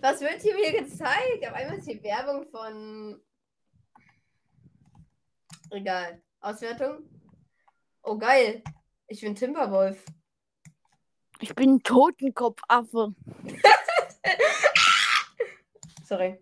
[0.02, 1.48] Was wird hier mir gezeigt?
[1.48, 3.18] Auf einmal ist hier Werbung von
[5.70, 6.20] Egal.
[6.40, 7.08] Auswertung.
[8.02, 8.62] Oh, geil.
[9.06, 10.04] Ich bin Timberwolf.
[11.40, 13.14] Ich bin Totenkopfaffe.
[16.04, 16.38] Sorry.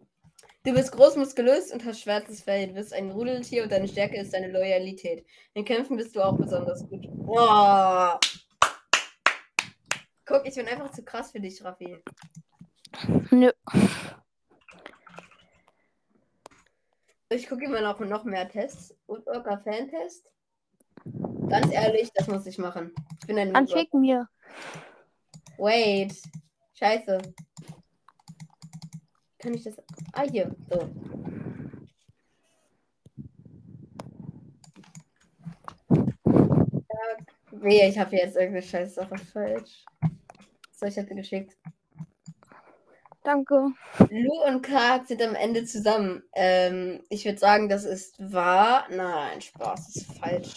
[0.64, 2.68] Du bist groß, muskulös und hast schwarzes Fell.
[2.68, 5.26] Du bist ein Rudeltier und deine Stärke ist deine Loyalität.
[5.54, 7.04] In Kämpfen bist du auch besonders gut.
[7.10, 8.20] Boah.
[10.24, 11.98] Guck, ich bin einfach zu krass für dich, Raffi.
[13.32, 13.50] Nö.
[17.30, 18.94] Ich gucke immer noch, noch mehr Tests.
[19.08, 20.30] Woodworker Fan-Test.
[21.48, 22.94] Ganz ehrlich, das muss ich machen.
[23.20, 24.28] Ich bin ein Dann schick mir.
[25.58, 26.14] Wait.
[26.74, 27.20] Scheiße.
[29.42, 29.76] Kann ich das.
[30.12, 30.54] Ah, hier.
[30.70, 30.88] So.
[37.50, 39.84] Nee, ich habe jetzt irgendeine scheiß Sache falsch.
[40.72, 41.56] So, ich hatte geschickt.
[43.24, 43.72] Danke.
[44.10, 46.22] Lu und Karg sind am Ende zusammen.
[46.34, 48.86] Ähm, ich würde sagen, das ist wahr.
[48.90, 50.54] Nein, Spaß, das ist falsch.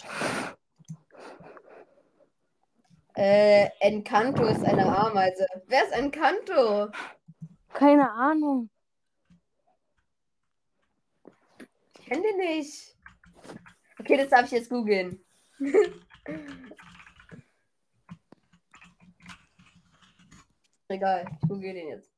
[3.14, 5.46] Äh, Encanto ist eine Ameise.
[5.66, 6.88] Wer ist Encanto?
[7.72, 8.68] Keine Ahnung.
[12.06, 12.96] Kenne den nicht.
[13.98, 15.24] Okay, das darf ich jetzt googeln.
[20.88, 22.12] Egal, ich google den jetzt.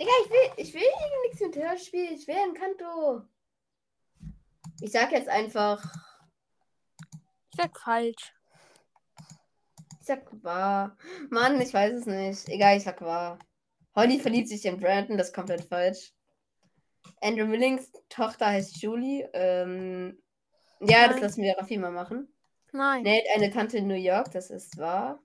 [0.00, 2.12] Digga, ich will, ich will hier nichts mit Hörspiel.
[2.12, 3.22] Ich will ein Kanto.
[4.80, 5.82] Ich sag jetzt einfach.
[7.50, 8.37] Ich sag falsch.
[10.08, 10.96] Ich sag wahr.
[11.28, 12.48] Mann, ich weiß es nicht.
[12.48, 13.38] Egal, ich sag wahr.
[13.94, 16.14] Holly verliebt sich in Brandon, das ist komplett falsch.
[17.20, 19.28] Andrew Willings Tochter heißt Julie.
[19.34, 20.18] Ähm,
[20.80, 21.22] ja, das Nein.
[21.22, 22.26] lassen wir Raffi mal machen.
[22.72, 23.02] Nein.
[23.02, 25.20] Nate, eine Tante in New York, das ist wahr.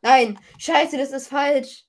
[0.00, 1.84] Nein, scheiße, das ist falsch.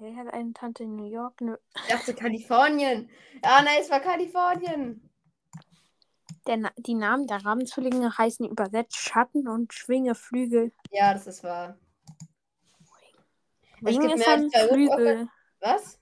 [0.00, 1.40] Er hat eine Tante in New York.
[1.40, 1.56] Nö.
[1.76, 3.08] Ich dachte Kalifornien.
[3.40, 5.07] Ah, nein, es war Kalifornien.
[6.48, 10.72] Der, die Namen der Rahmenzwillinge heißen übersetzt Schatten und Schwingeflügel.
[10.90, 11.78] Ja, das ist wahr.
[13.82, 14.68] Es Wing gibt ist mehr als ein.
[14.68, 15.28] Flügel.
[15.60, 15.98] Was?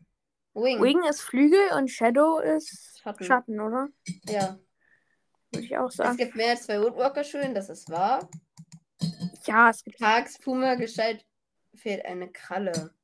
[0.54, 0.80] Wing.
[0.80, 3.24] Wing ist Flügel und Shadow ist Schatten.
[3.24, 3.88] Schatten, oder?
[4.28, 4.58] Ja.
[5.50, 6.16] Würde ich auch Es sagen.
[6.16, 8.28] gibt mehr als zwei Woodwalker-Schulen, das ist wahr.
[9.46, 9.98] Ja, es gibt.
[9.98, 11.26] Tags Puma Gestalt
[11.74, 12.94] fehlt eine Kralle.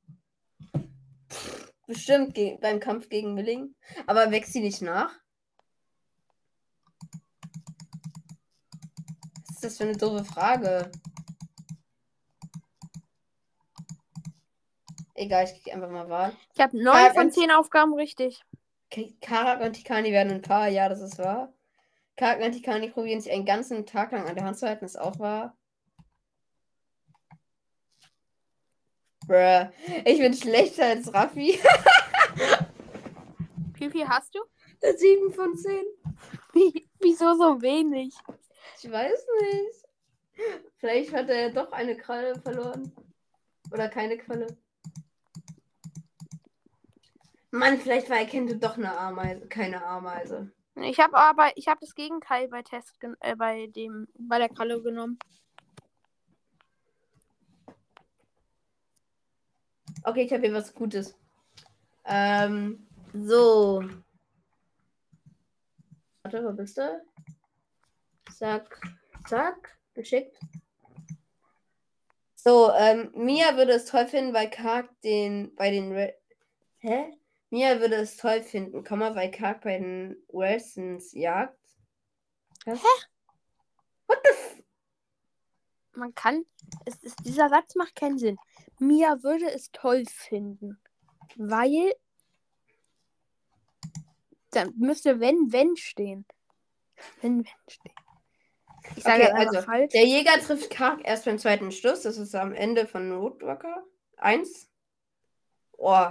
[1.87, 3.75] Bestimmt beim Kampf gegen Milling.
[4.07, 5.13] Aber wächst sie nicht nach?
[9.63, 10.91] Ist das für eine doofe Frage?
[15.15, 16.33] Egal, ich krieg einfach mal wahr.
[16.53, 18.43] Ich habe neun von zehn Aufgaben richtig.
[19.21, 21.53] Karak und Tikani werden ein Paar, ja, das ist wahr.
[22.17, 24.99] Karak und Tikani probieren sich einen ganzen Tag lang an der Hand zu halten, ist
[24.99, 25.55] auch wahr.
[29.25, 29.69] Bruh.
[30.03, 31.57] Ich bin schlechter als Raffi.
[33.75, 34.39] Wie viel hast du?
[34.81, 35.85] 7 von 10.
[36.51, 38.13] Wie, wieso so wenig?
[38.83, 39.85] Ich weiß nicht.
[40.77, 42.91] Vielleicht hat er doch eine Kralle verloren.
[43.71, 44.47] Oder keine Kralle.
[47.51, 50.51] Mann, vielleicht war er kennt doch eine Ameise, keine Ameise.
[50.75, 54.81] Ich habe aber ich habe das Gegenteil bei Test äh, bei dem bei der Kralle
[54.81, 55.17] genommen.
[60.03, 61.15] Okay, ich habe hier was Gutes.
[62.03, 63.83] Ähm, so.
[66.23, 67.12] Warte, wo bist du?
[68.43, 68.77] Zack,
[69.25, 70.37] zack, geschickt.
[72.35, 76.13] So, ähm, Mia würde es toll finden, weil Kark den bei den Re
[76.79, 77.17] Hä?
[77.51, 81.57] Mia würde es toll finden, komm mal, weil Kark bei den Wilsons jagt.
[82.65, 82.81] Was?
[82.81, 83.05] Hä?
[84.07, 84.63] What the f
[85.93, 86.45] Man kann
[86.85, 88.37] es ist, dieser Satz macht keinen Sinn.
[88.77, 90.81] Mia würde es toll finden,
[91.37, 91.95] weil
[94.51, 96.25] da müsste wenn wenn stehen.
[97.21, 98.02] Wenn wenn stehen.
[98.95, 99.91] Ich sage Okay, einfach also, falsch.
[99.93, 102.03] Der Jäger trifft Kark erst beim zweiten Schluss.
[102.03, 103.83] Das ist am Ende von Roadwalker
[104.17, 104.69] 1.
[105.77, 106.07] Oh.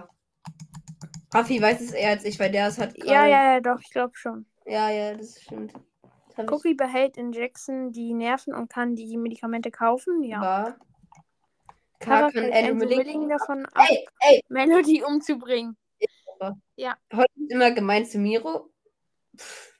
[1.32, 2.96] Raffi weiß es eher als ich, weil der es hat.
[3.04, 4.46] Ja, ja, ja, doch, ich glaube schon.
[4.66, 5.72] Ja, ja, das stimmt.
[6.28, 10.22] Das hab ich Cookie behält in Jackson die Nerven und kann die Medikamente kaufen.
[10.24, 10.40] Ja.
[10.40, 10.76] wahr.
[12.00, 12.76] Tara Kark kann.
[12.78, 15.76] Milling davon ab, Ey, ey, Melody umzubringen.
[16.40, 18.70] heute ist immer gemein zu Miro.
[19.37, 19.78] Pff,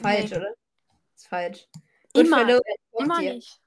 [0.00, 0.36] falsch, Nee.
[0.36, 0.54] oder?
[1.14, 1.68] Ist falsch.
[2.20, 2.60] Immer, Goodfellow
[2.98, 3.60] Immer nicht.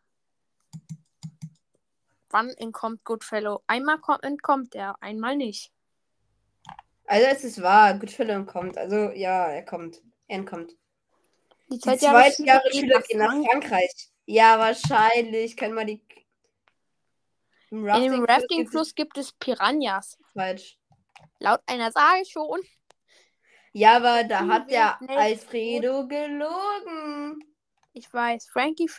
[2.29, 3.63] Wann entkommt Goodfellow?
[3.67, 5.71] Einmal kommt, entkommt er, einmal nicht.
[7.05, 8.77] Also es ist wahr, Goodfellow entkommt.
[8.77, 10.01] Also ja, er kommt.
[10.27, 10.73] Er entkommt.
[11.71, 14.09] Die Die Zeit ja, Zweitjahresschüler gehen nach Frankreich.
[14.25, 15.57] Ja, wahrscheinlich.
[15.57, 16.03] Können wir die.
[17.71, 20.17] Im In dem Rafting-Fluss gibt es Piranhas.
[20.33, 20.77] Falsch.
[21.39, 22.61] Laut einer Sage schon.
[23.73, 27.43] Ja, aber da hat der Alfredo gelogen.
[27.99, 28.89] Ich weiß, Frankie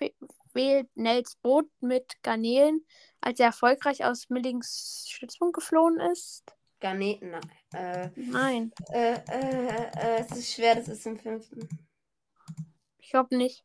[0.52, 2.84] wählt Nels Boot mit Garnelen,
[3.22, 6.54] als er erfolgreich aus Millings Stützpunkt geflohen ist.
[6.80, 7.32] Garneten.
[7.72, 11.66] Äh, Nein, äh, äh, äh, es ist schwer, das ist im fünften.
[12.98, 13.64] ich glaube nicht.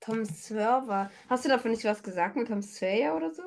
[0.00, 1.10] Tom Server.
[1.30, 3.44] Hast du davon nicht was gesagt mit Tom Sawyer oder so?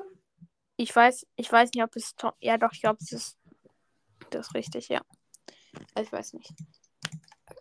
[0.76, 2.32] Ich weiß, ich weiß nicht, ob es Tom.
[2.40, 3.38] Ja, doch, ich glaube, es ist.
[4.30, 5.00] Das ist richtig, ja.
[5.96, 6.52] Ich weiß nicht.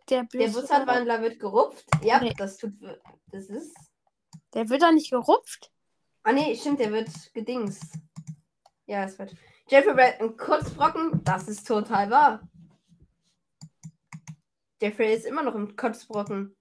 [0.09, 1.85] Der, Der Bus- Bussardwandler wird gerupft.
[2.03, 2.33] Ja, Nee.
[2.37, 2.73] das tut.
[3.31, 3.75] Das ist.
[4.53, 5.71] Der wird da nicht gerupft.
[6.23, 7.93] Ah, nee, stimmt, der wird gedingst.
[8.85, 9.35] Ja, es wird.
[9.67, 11.23] Jeffrey Brad ein Kotzbrocken.
[11.23, 12.47] Das ist total wahr.
[14.81, 16.55] Jeffrey ist immer noch im Kotzbrocken.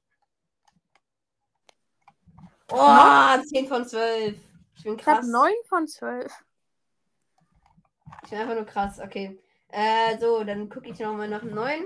[2.71, 4.39] Oh, 10 von 12.
[4.77, 5.27] Ich bin Ich habe krass.
[5.27, 6.33] 9 von 12.
[8.25, 9.39] Ich bin einfach nur krass, okay.
[9.69, 11.85] Äh, so, dann gucke ich nochmal nach dem neuen.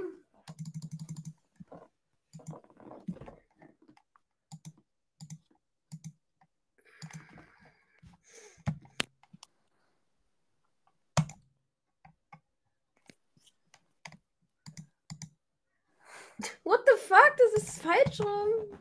[16.63, 17.37] What the fuck?
[17.37, 18.79] Das ist falsch rum.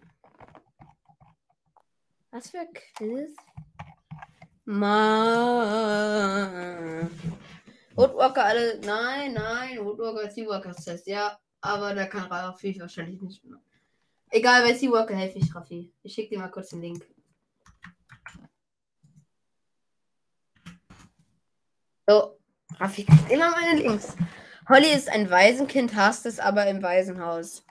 [2.31, 3.35] Was für ein Quiz?
[4.65, 5.97] Ma.
[7.95, 8.79] Woodwalker alle.
[8.81, 9.83] Nein, nein.
[9.83, 11.05] Woodwalker ist Seawalkers.
[11.05, 13.59] Ja, aber da kann Raffi wahrscheinlich nicht mehr.
[14.29, 15.91] Egal, bei Seawalker helfe ich Raffi.
[16.03, 17.07] Ich schicke dir mal kurz den Link.
[22.05, 22.37] So,
[22.77, 24.15] Raffi kriegt immer meine Links.
[24.69, 27.63] Holly ist ein Waisenkind, hasst es aber im Waisenhaus.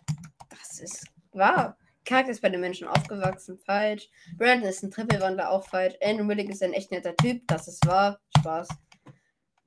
[0.49, 1.77] Das ist wahr.
[2.07, 4.09] Kark ist bei den Menschen aufgewachsen, falsch.
[4.39, 5.95] Brandon ist ein Trippelwandler, auch falsch.
[6.03, 8.19] Andrew Millick ist ein echt netter Typ, das ist wahr.
[8.39, 8.69] Spaß.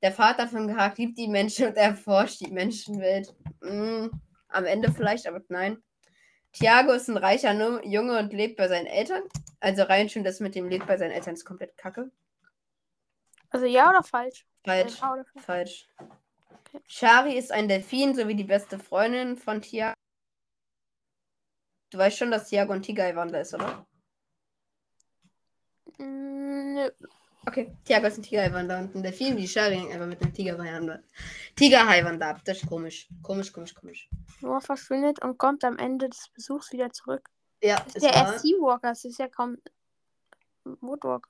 [0.02, 3.36] Der Vater von Kark liebt die Menschen und erforscht die Menschenwelt.
[3.62, 4.08] Mm,
[4.48, 5.84] am Ende vielleicht, aber nein.
[6.54, 7.54] Thiago ist ein reicher
[7.86, 9.22] Junge und lebt bei seinen Eltern.
[9.60, 12.10] Also rein schon das mit dem lebt bei seinen Eltern ist komplett kacke.
[13.52, 14.48] Also ja oder falsch?
[14.66, 15.00] Falsch.
[15.00, 15.46] Ja oder falsch?
[15.46, 15.90] Falsch.
[16.88, 19.94] Shari ist ein Delfin sowie die beste Freundin von Thiago.
[21.92, 23.86] Du weißt schon, dass Thiago ein Tigerwandler ist, oder?
[25.98, 26.90] Mm, nö.
[27.48, 31.02] Okay, Thiago ist ein Tigerhaiwander und ein Delfin, die Shari hängt einfach mit einem Tigerhaiwander.
[31.56, 33.08] Tigerhaiwander ab, das ist komisch.
[33.24, 34.10] Komisch, komisch, komisch.
[34.42, 37.30] Noah verschwindet und kommt am Ende des Besuchs wieder zurück.
[37.64, 38.90] Ja, Ist ist der erst Seawalker?
[38.90, 39.58] Das ist ja kaum
[40.64, 41.30] Woodwalker.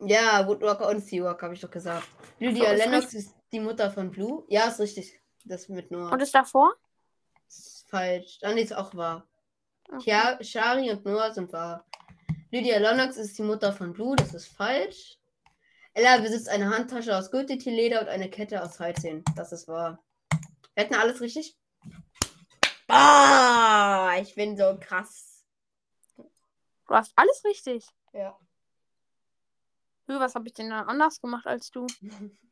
[0.00, 2.06] Ja, Woodwalker und Seawalker habe ich doch gesagt.
[2.38, 4.44] Lydia So, Lennox ist die Mutter von Blue.
[4.48, 5.20] Ja, ist richtig.
[5.44, 6.12] Das mit Noah.
[6.12, 6.74] Und ist davor?
[7.48, 8.38] ist falsch.
[8.40, 9.26] Dann ist auch wahr.
[9.88, 10.02] Okay.
[10.02, 11.84] Tja, Shari und Noah sind wahr.
[12.52, 15.18] Lydia Lennox ist die Mutter von Blue, das ist falsch.
[15.94, 19.24] Ella besitzt eine Handtasche aus Gürteltierleder und eine Kette aus Heizchen.
[19.36, 20.02] Das ist wahr.
[20.74, 21.56] Wir hatten alles richtig?
[22.88, 25.44] Ah, ich bin so krass.
[26.16, 27.86] Du hast alles richtig.
[28.12, 28.36] Ja.
[30.06, 31.86] Was habe ich denn anders gemacht als du?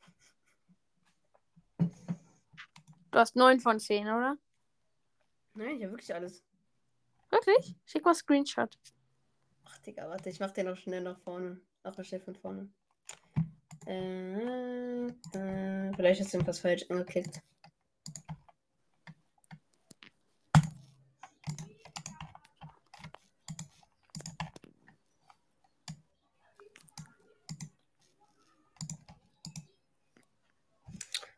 [3.10, 4.36] Du hast 9 von 10, oder?
[5.54, 6.42] Nein, ich habe wirklich alles.
[7.30, 7.74] Wirklich?
[7.86, 8.78] Schick mal Screenshot.
[9.64, 11.60] Ach, Digga, warte, ich mach den noch schnell nach vorne.
[11.82, 12.68] Ach, schnell von vorne.
[13.86, 17.40] Äh, äh, vielleicht ist irgendwas falsch angeklickt.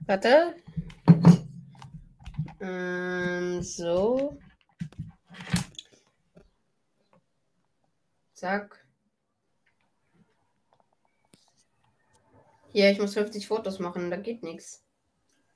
[0.06, 0.56] Warte.
[2.60, 4.38] Ähm, so.
[8.34, 8.84] Zack.
[12.72, 14.84] Hier, ich muss 50 Fotos machen, da geht nichts.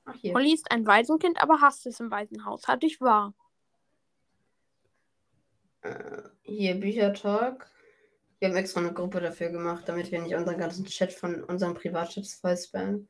[0.05, 0.33] Ach, hier.
[0.33, 2.67] Holly ist ein Waisenkind, aber hasst es im Waisenhaus.
[2.67, 3.33] Hatte ich wahr.
[5.81, 7.69] Äh, hier, Büchertalk.
[8.39, 11.73] Wir haben extra eine Gruppe dafür gemacht, damit wir nicht unseren ganzen Chat von unserem
[11.73, 13.07] Privatchat voll spammen.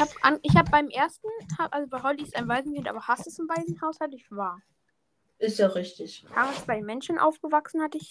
[0.00, 3.38] Ich habe hab beim ersten, hab, also bei Holly ist ein Waisenkind, aber hasst es
[3.38, 4.00] im Waisenhaus.
[4.00, 4.62] Hatte ich wahr.
[5.38, 6.24] Ist ja richtig.
[6.32, 7.82] Tara ist bei Menschen aufgewachsen.
[7.82, 8.10] Hatte ich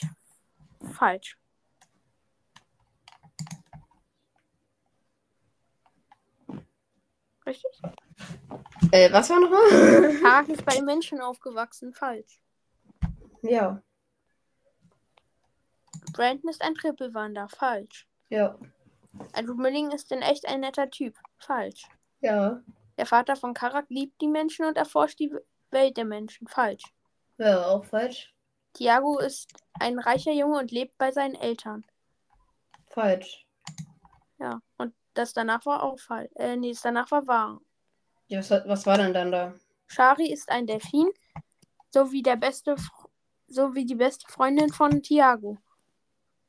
[0.93, 1.35] falsch.
[7.47, 7.81] Richtig?
[8.91, 10.19] Äh, was war nochmal?
[10.21, 11.93] Tara ist bei Menschen aufgewachsen.
[11.93, 12.39] Falsch.
[13.41, 13.81] ja,
[16.13, 17.49] Brandon ist ein Trippelwander.
[17.49, 18.07] Falsch.
[18.29, 18.59] ja,
[19.33, 21.15] Andrew Milling ist in echt ein netter Typ.
[21.39, 21.87] Falsch.
[22.21, 22.61] ja.
[22.97, 25.33] Der Vater von Karak liebt die Menschen und erforscht die
[25.71, 26.49] Welt der Menschen.
[26.49, 26.83] Falsch.
[27.37, 28.35] Ja, auch falsch.
[28.73, 31.85] Tiago ist ein reicher Junge und lebt bei seinen Eltern.
[32.87, 33.47] Falsch.
[34.37, 34.59] Ja.
[34.77, 36.29] Und das danach war auch falsch.
[36.35, 37.61] Äh, nee, das danach war wahr.
[38.27, 39.53] Ja, was, was war denn dann da?
[39.87, 41.09] Shari ist ein Delfin,
[41.89, 42.75] sowie der beste,
[43.47, 45.57] sowie die beste Freundin von Tiago.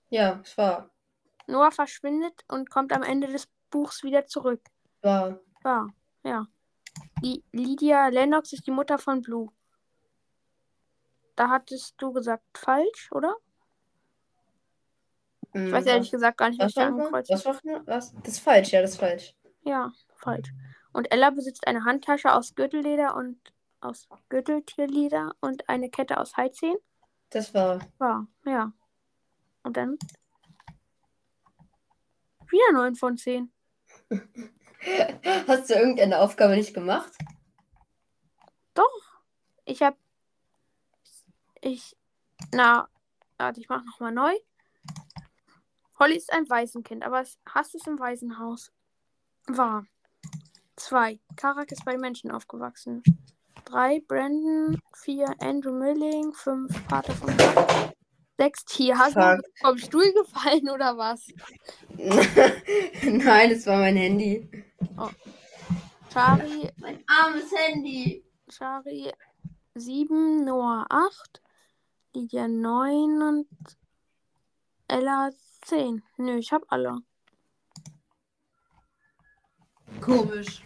[0.08, 0.90] Ja, es war.
[1.46, 4.60] Noah verschwindet und kommt am Ende des Buchs wieder zurück.
[5.02, 5.40] War.
[5.62, 5.92] Wahr.
[6.24, 6.46] Ja.
[7.22, 9.50] Die Lydia Lennox ist die Mutter von Blue.
[11.36, 13.36] Da hattest du gesagt falsch, oder?
[15.52, 18.14] Ich weiß ehrlich gesagt gar nicht, was ich war da angekreuzt Was war was?
[18.22, 19.34] Das ist falsch, ja, das ist falsch.
[19.62, 20.52] Ja, falsch.
[20.92, 23.38] Und Ella besitzt eine Handtasche aus Gürtelleder und
[23.80, 26.78] aus Gürteltierleder und eine Kette aus Heizähnen.
[27.30, 27.80] Das war.
[27.98, 28.72] Wahr, ja.
[29.62, 29.98] Und dann
[32.50, 33.52] wieder 9 von 10.
[35.46, 37.12] Hast du irgendeine Aufgabe nicht gemacht?
[39.70, 39.96] Ich hab.
[41.60, 41.96] Ich.
[42.52, 42.88] Na,
[43.38, 44.32] warte, ich mach nochmal neu.
[45.96, 48.72] Holly ist ein Waisenkind, aber es hasst es im Waisenhaus.
[49.46, 49.86] Wahr.
[50.74, 51.20] 2.
[51.36, 53.04] Karak ist bei Menschen aufgewachsen.
[53.66, 54.00] 3.
[54.08, 54.80] Brandon.
[54.96, 55.36] 4.
[55.38, 56.32] Andrew Milling.
[56.32, 56.88] 5.
[56.88, 57.32] Vater von.
[58.38, 58.98] Sechs Tier.
[58.98, 61.28] Hast du vom Stuhl gefallen oder was?
[63.02, 64.48] Nein, es war mein Handy.
[66.12, 68.24] Shari, Mein armes Handy.
[68.48, 69.12] Shari
[69.74, 71.40] 7, Noah 8,
[72.14, 73.48] Lydia 9 und
[74.88, 75.30] Ella
[75.62, 76.02] 10.
[76.16, 76.98] Nö, ich hab alle.
[80.00, 80.62] Komisch.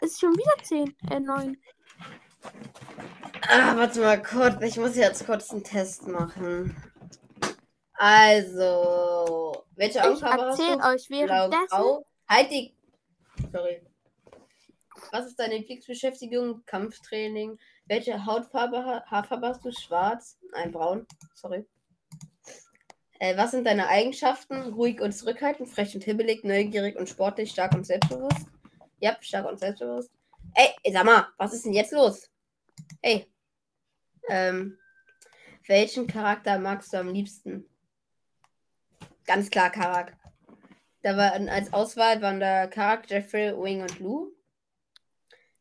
[0.00, 1.56] Es ist schon wieder 10, äh 9.
[3.48, 4.62] Ah, warte mal kurz.
[4.62, 6.76] Ich muss jetzt kurz einen Test machen.
[7.98, 10.84] Also, welche Ich Augenfarbe hast erzähl du?
[10.86, 11.66] euch Blau, währenddessen.
[11.68, 12.06] grau.
[12.28, 12.72] Halt die.
[13.52, 13.82] Sorry.
[15.10, 16.62] Was ist deine Lieblingsbeschäftigung?
[16.64, 17.58] Kampftraining.
[17.86, 19.72] Welche Hautfarbe, ha Haarfarbe hast du?
[19.72, 20.38] Schwarz?
[20.52, 21.06] Nein, braun.
[21.34, 21.66] Sorry.
[23.18, 24.72] Äh, was sind deine Eigenschaften?
[24.74, 28.46] Ruhig und zurückhaltend, frech und hibbelig, neugierig und sportlich, stark und selbstbewusst.
[29.00, 30.12] Ja, stark und selbstbewusst.
[30.54, 32.30] Ey, ey, sag mal, was ist denn jetzt los?
[33.02, 33.26] Hey.
[34.28, 34.78] Ähm,
[35.66, 37.68] welchen Charakter magst du am liebsten?
[39.28, 40.16] Ganz klar, Karak.
[41.02, 44.32] Da waren als Auswahl waren da Karak, Jeffrey, Wing und Lou.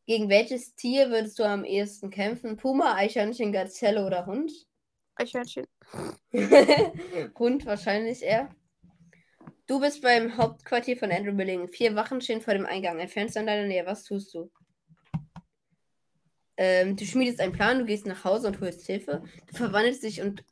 [0.05, 2.55] Gegen welches Tier würdest du am ehesten kämpfen?
[2.55, 4.53] Puma, Eichhörnchen, Gazelle oder Hund?
[5.15, 5.67] Eichhörnchen.
[7.37, 8.55] Hund wahrscheinlich eher.
[9.65, 11.67] Du bist beim Hauptquartier von Andrew Billing.
[11.67, 13.01] Vier Wachen stehen vor dem Eingang.
[13.01, 13.85] Ein Fenster in deiner Nähe.
[13.85, 14.49] Was tust du?
[16.55, 19.23] Ähm, du schmiedest einen Plan, du gehst nach Hause und holst Hilfe.
[19.47, 20.45] Du verwandelst dich und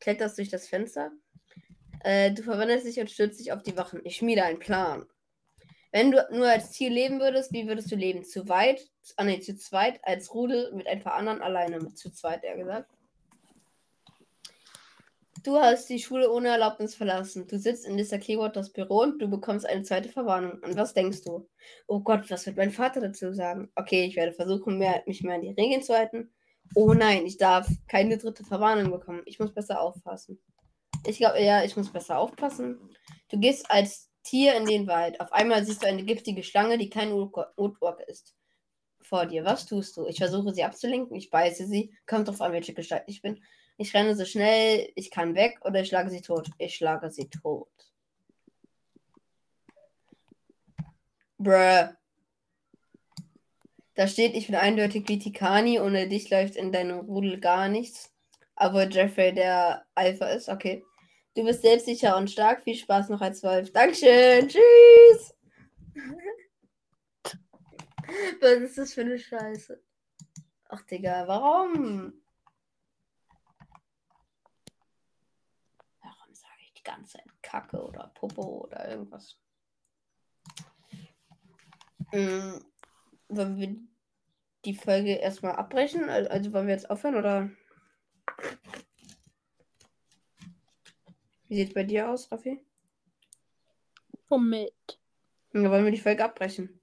[0.00, 1.12] kletterst durch das Fenster.
[2.04, 4.00] Äh, du verwandelst dich und stürzt dich auf die Wachen.
[4.04, 5.06] Ich schmiede einen Plan.
[5.92, 8.24] Wenn du nur als Tier leben würdest, wie würdest du leben?
[8.24, 8.80] Zu weit?
[9.16, 12.90] Ah, nee, zu zweit, als Rudel, mit ein paar anderen, alleine, zu zweit, eher gesagt.
[15.42, 17.48] Du hast die Schule ohne Erlaubnis verlassen.
[17.48, 20.60] Du sitzt in Lisa Clearwaters Büro und du bekommst eine zweite Verwarnung.
[20.62, 21.48] Und was denkst du?
[21.88, 23.70] Oh Gott, was wird mein Vater dazu sagen?
[23.74, 26.32] Okay, ich werde versuchen, mehr, mich mehr an die Regeln zu halten.
[26.74, 29.22] Oh nein, ich darf keine dritte Verwarnung bekommen.
[29.26, 30.38] Ich muss besser aufpassen.
[31.04, 32.78] Ich glaube, ja, ich muss besser aufpassen.
[33.28, 35.20] Du gehst als Tier in den Wald.
[35.20, 38.36] Auf einmal siehst du eine giftige Schlange, die kein Utwalk ist.
[39.00, 39.44] Vor dir.
[39.44, 40.06] Was tust du?
[40.06, 41.16] Ich versuche sie abzulenken.
[41.16, 41.92] Ich beiße sie.
[42.06, 43.42] Kommt drauf an, welche Gestalt ich bin.
[43.78, 46.48] Ich renne so schnell ich kann weg oder ich schlage sie tot.
[46.58, 47.68] Ich schlage sie tot.
[51.38, 51.88] Bruh.
[53.94, 55.80] Da steht, ich bin eindeutig wie Tikani.
[55.80, 58.12] Ohne dich läuft in deinem Rudel gar nichts.
[58.54, 60.84] Aber Jeffrey der Alpha ist, okay.
[61.34, 62.62] Du bist selbstsicher und stark.
[62.62, 63.72] Viel Spaß noch als Wolf.
[63.72, 64.48] Dankeschön.
[64.48, 65.34] Tschüss.
[68.40, 69.82] Was ist das für eine Scheiße?
[70.68, 72.12] Ach, Digga, warum?
[76.02, 79.38] Warum sage ich die ganze Zeit Kacke oder Popo oder irgendwas?
[82.12, 82.58] Mm,
[83.28, 83.76] wollen wir
[84.66, 86.08] die Folge erstmal abbrechen?
[86.10, 87.50] Al- Also wollen wir jetzt aufhören oder?
[91.52, 92.64] Wie sieht es bei dir aus, Raffi?
[94.30, 94.98] Womit?
[95.52, 96.80] Ja, wollen wir die Folge abbrechen?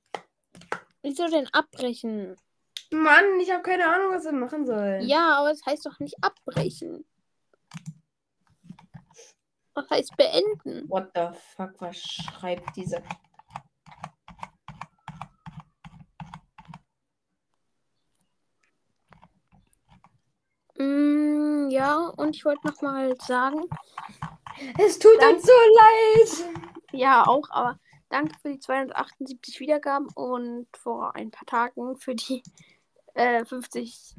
[1.01, 2.36] Wieso denn abbrechen?
[2.91, 5.07] Mann, ich habe keine Ahnung, was wir machen sollen.
[5.07, 7.03] Ja, aber es heißt doch nicht abbrechen.
[9.74, 10.88] Das heißt beenden.
[10.88, 13.01] What the fuck, was schreibt diese?
[20.78, 23.67] Mm, ja, und ich wollte noch mal sagen,
[24.78, 26.53] Es tut uns so leid.
[26.91, 27.80] ja auch, aber
[28.10, 32.43] danke für die 278 Wiedergaben und vor ein paar Tagen für die
[33.14, 34.16] äh, 50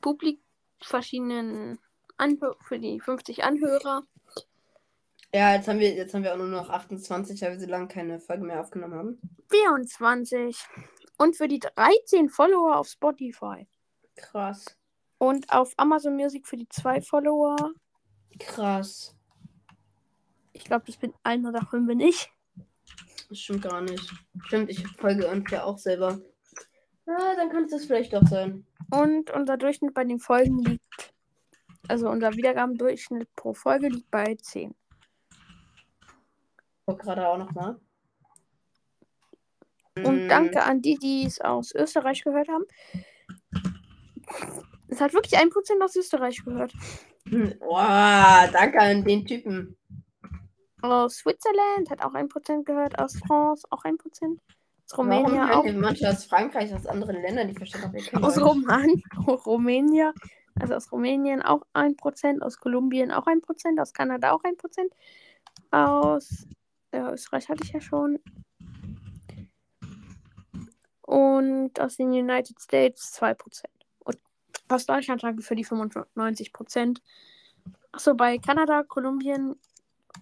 [0.00, 0.40] Publik
[0.82, 1.78] verschiedenen
[2.16, 4.04] Anhör für die 50 Anhörer.
[5.34, 7.88] Ja, jetzt haben wir, jetzt haben wir auch nur noch 28, weil wir so lange
[7.88, 9.20] keine Folge mehr aufgenommen haben.
[9.50, 10.58] 24
[11.18, 13.66] und für die 13 Follower auf Spotify
[14.16, 14.64] Krass.
[15.18, 17.56] und auf Amazon Music für die zwei Follower.
[18.38, 19.17] Krass.
[20.58, 22.30] Ich glaube, das bin einer davon bin ich.
[23.28, 24.12] Das stimmt gar nicht.
[24.46, 26.20] Stimmt, ich folge uns ja auch selber.
[27.06, 28.66] Ja, dann kann es das vielleicht doch sein.
[28.90, 31.14] Und unser Durchschnitt bei den Folgen liegt,
[31.86, 34.74] also unser Wiedergabendurchschnitt pro Folge liegt bei 10.
[36.86, 37.80] Guck gerade auch nochmal.
[39.96, 42.64] Und danke an die, die es aus Österreich gehört haben.
[44.88, 46.72] Es hat wirklich 1% aus Österreich gehört.
[47.60, 49.77] Boah, danke an den Typen.
[50.82, 52.98] Aus Switzerland hat auch 1% gehört.
[52.98, 53.96] Aus France auch 1%.
[54.90, 55.64] Aus Warum Rumänien auch.
[55.74, 58.40] manche aus Frankreich, aus anderen Ländern, die verstehen auch wir kennen Aus.
[58.40, 60.12] Roman, Rumänien.
[60.58, 62.40] Also aus Rumänien auch 1%.
[62.40, 63.80] Aus Kolumbien auch 1%.
[63.80, 64.56] Aus Kanada auch 1%.
[65.70, 66.46] Aus
[66.92, 68.18] äh, Österreich hatte ich ja schon.
[71.02, 73.64] Und aus den United States 2%.
[74.00, 74.18] Und
[74.68, 77.02] aus Deutschland danke für die 95 Prozent.
[77.92, 79.56] Achso, bei Kanada, Kolumbien,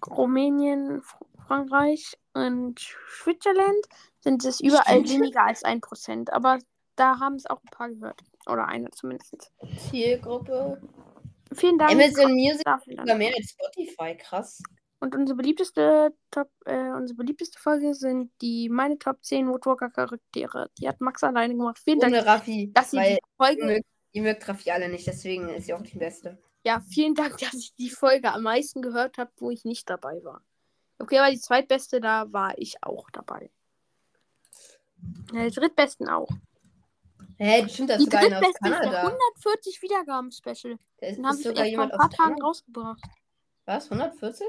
[0.05, 2.79] Rumänien, Fr- Frankreich und
[3.21, 3.85] Switzerland
[4.19, 5.09] sind es überall Stimmt.
[5.21, 6.29] weniger als 1%.
[6.31, 6.59] Aber
[6.95, 8.21] da haben es auch ein paar gehört.
[8.47, 9.51] Oder eine zumindest.
[9.89, 10.81] Zielgruppe.
[11.53, 14.61] Vielen Dank Amazon Music sogar mehr als Spotify, krass.
[14.99, 20.69] Und unsere beliebteste Top, äh, unsere beliebteste Folge sind die meine Top 10 Woodwalker Charaktere.
[20.79, 21.79] Die hat Max alleine gemacht.
[21.83, 22.71] Vielen Dank, Ohne Raffi.
[22.73, 25.81] dass sie die Folge ihr mögt, ihr mögt Raffi alle nicht, deswegen ist sie auch
[25.81, 26.37] die beste.
[26.67, 30.21] Ja, vielen Dank, dass ich die Folge am meisten gehört habe, wo ich nicht dabei
[30.25, 30.41] war.
[30.99, 33.49] Okay, aber die zweitbeste, da war ich auch dabei.
[35.31, 36.27] Ja, die drittbesten auch.
[37.37, 39.01] Hä, stimmt das Die einer aus drittbeste ist der Kanada?
[39.03, 40.77] 140 Wiedergaben-Special.
[40.97, 42.45] Da ist, Den haben ist sie sogar erst vor ein jemand paar Tagen Kanada.
[42.45, 43.03] rausgebracht.
[43.65, 43.85] Was?
[43.91, 44.47] 140?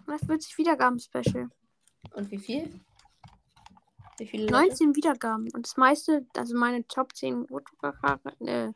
[0.00, 1.48] 140 Wiedergaben-Special.
[2.12, 2.80] Und wie viel?
[4.18, 4.68] Wie viele Leute?
[4.68, 5.50] 19 Wiedergaben.
[5.54, 8.72] Und das meiste, also meine Top 10 Woodwalker, äh,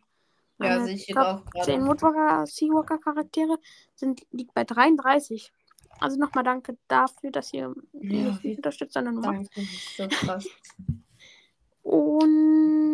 [0.60, 1.86] Ja, meine sehe ich auch 10 gerade.
[1.86, 3.58] Woodwalker, Seawalker Charaktere
[3.94, 5.52] sind, liegt bei 33.
[5.98, 9.26] Also nochmal danke dafür, dass ihr mich Ja, wie- unterstützt, sondern macht.
[9.34, 10.46] Danke, das ist so krass.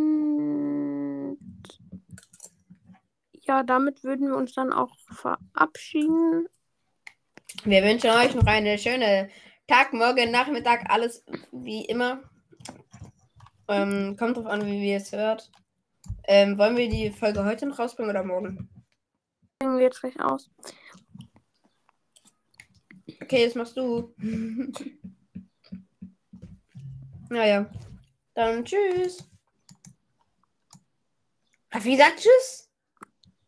[0.09, 1.39] Und
[3.43, 6.49] ja, damit würden wir uns dann auch verabschieden.
[7.65, 9.29] Wir wünschen euch noch eine schöne
[9.69, 12.23] Tag, Morgen, Nachmittag, alles wie immer.
[13.69, 15.51] Ähm, kommt drauf an, wie ihr es hört.
[16.29, 18.69] Ähm, wollen wir die Folge heute noch rausbringen oder morgen?
[19.59, 20.51] Bringen wir jetzt gleich aus.
[23.23, 24.15] Okay, das machst du.
[27.31, 27.71] naja.
[28.35, 29.25] Dann tschüss.
[31.73, 32.71] Raffi sagt tschüss.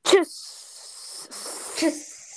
[0.04, 1.28] Tschüss.
[1.76, 2.07] Tschüss.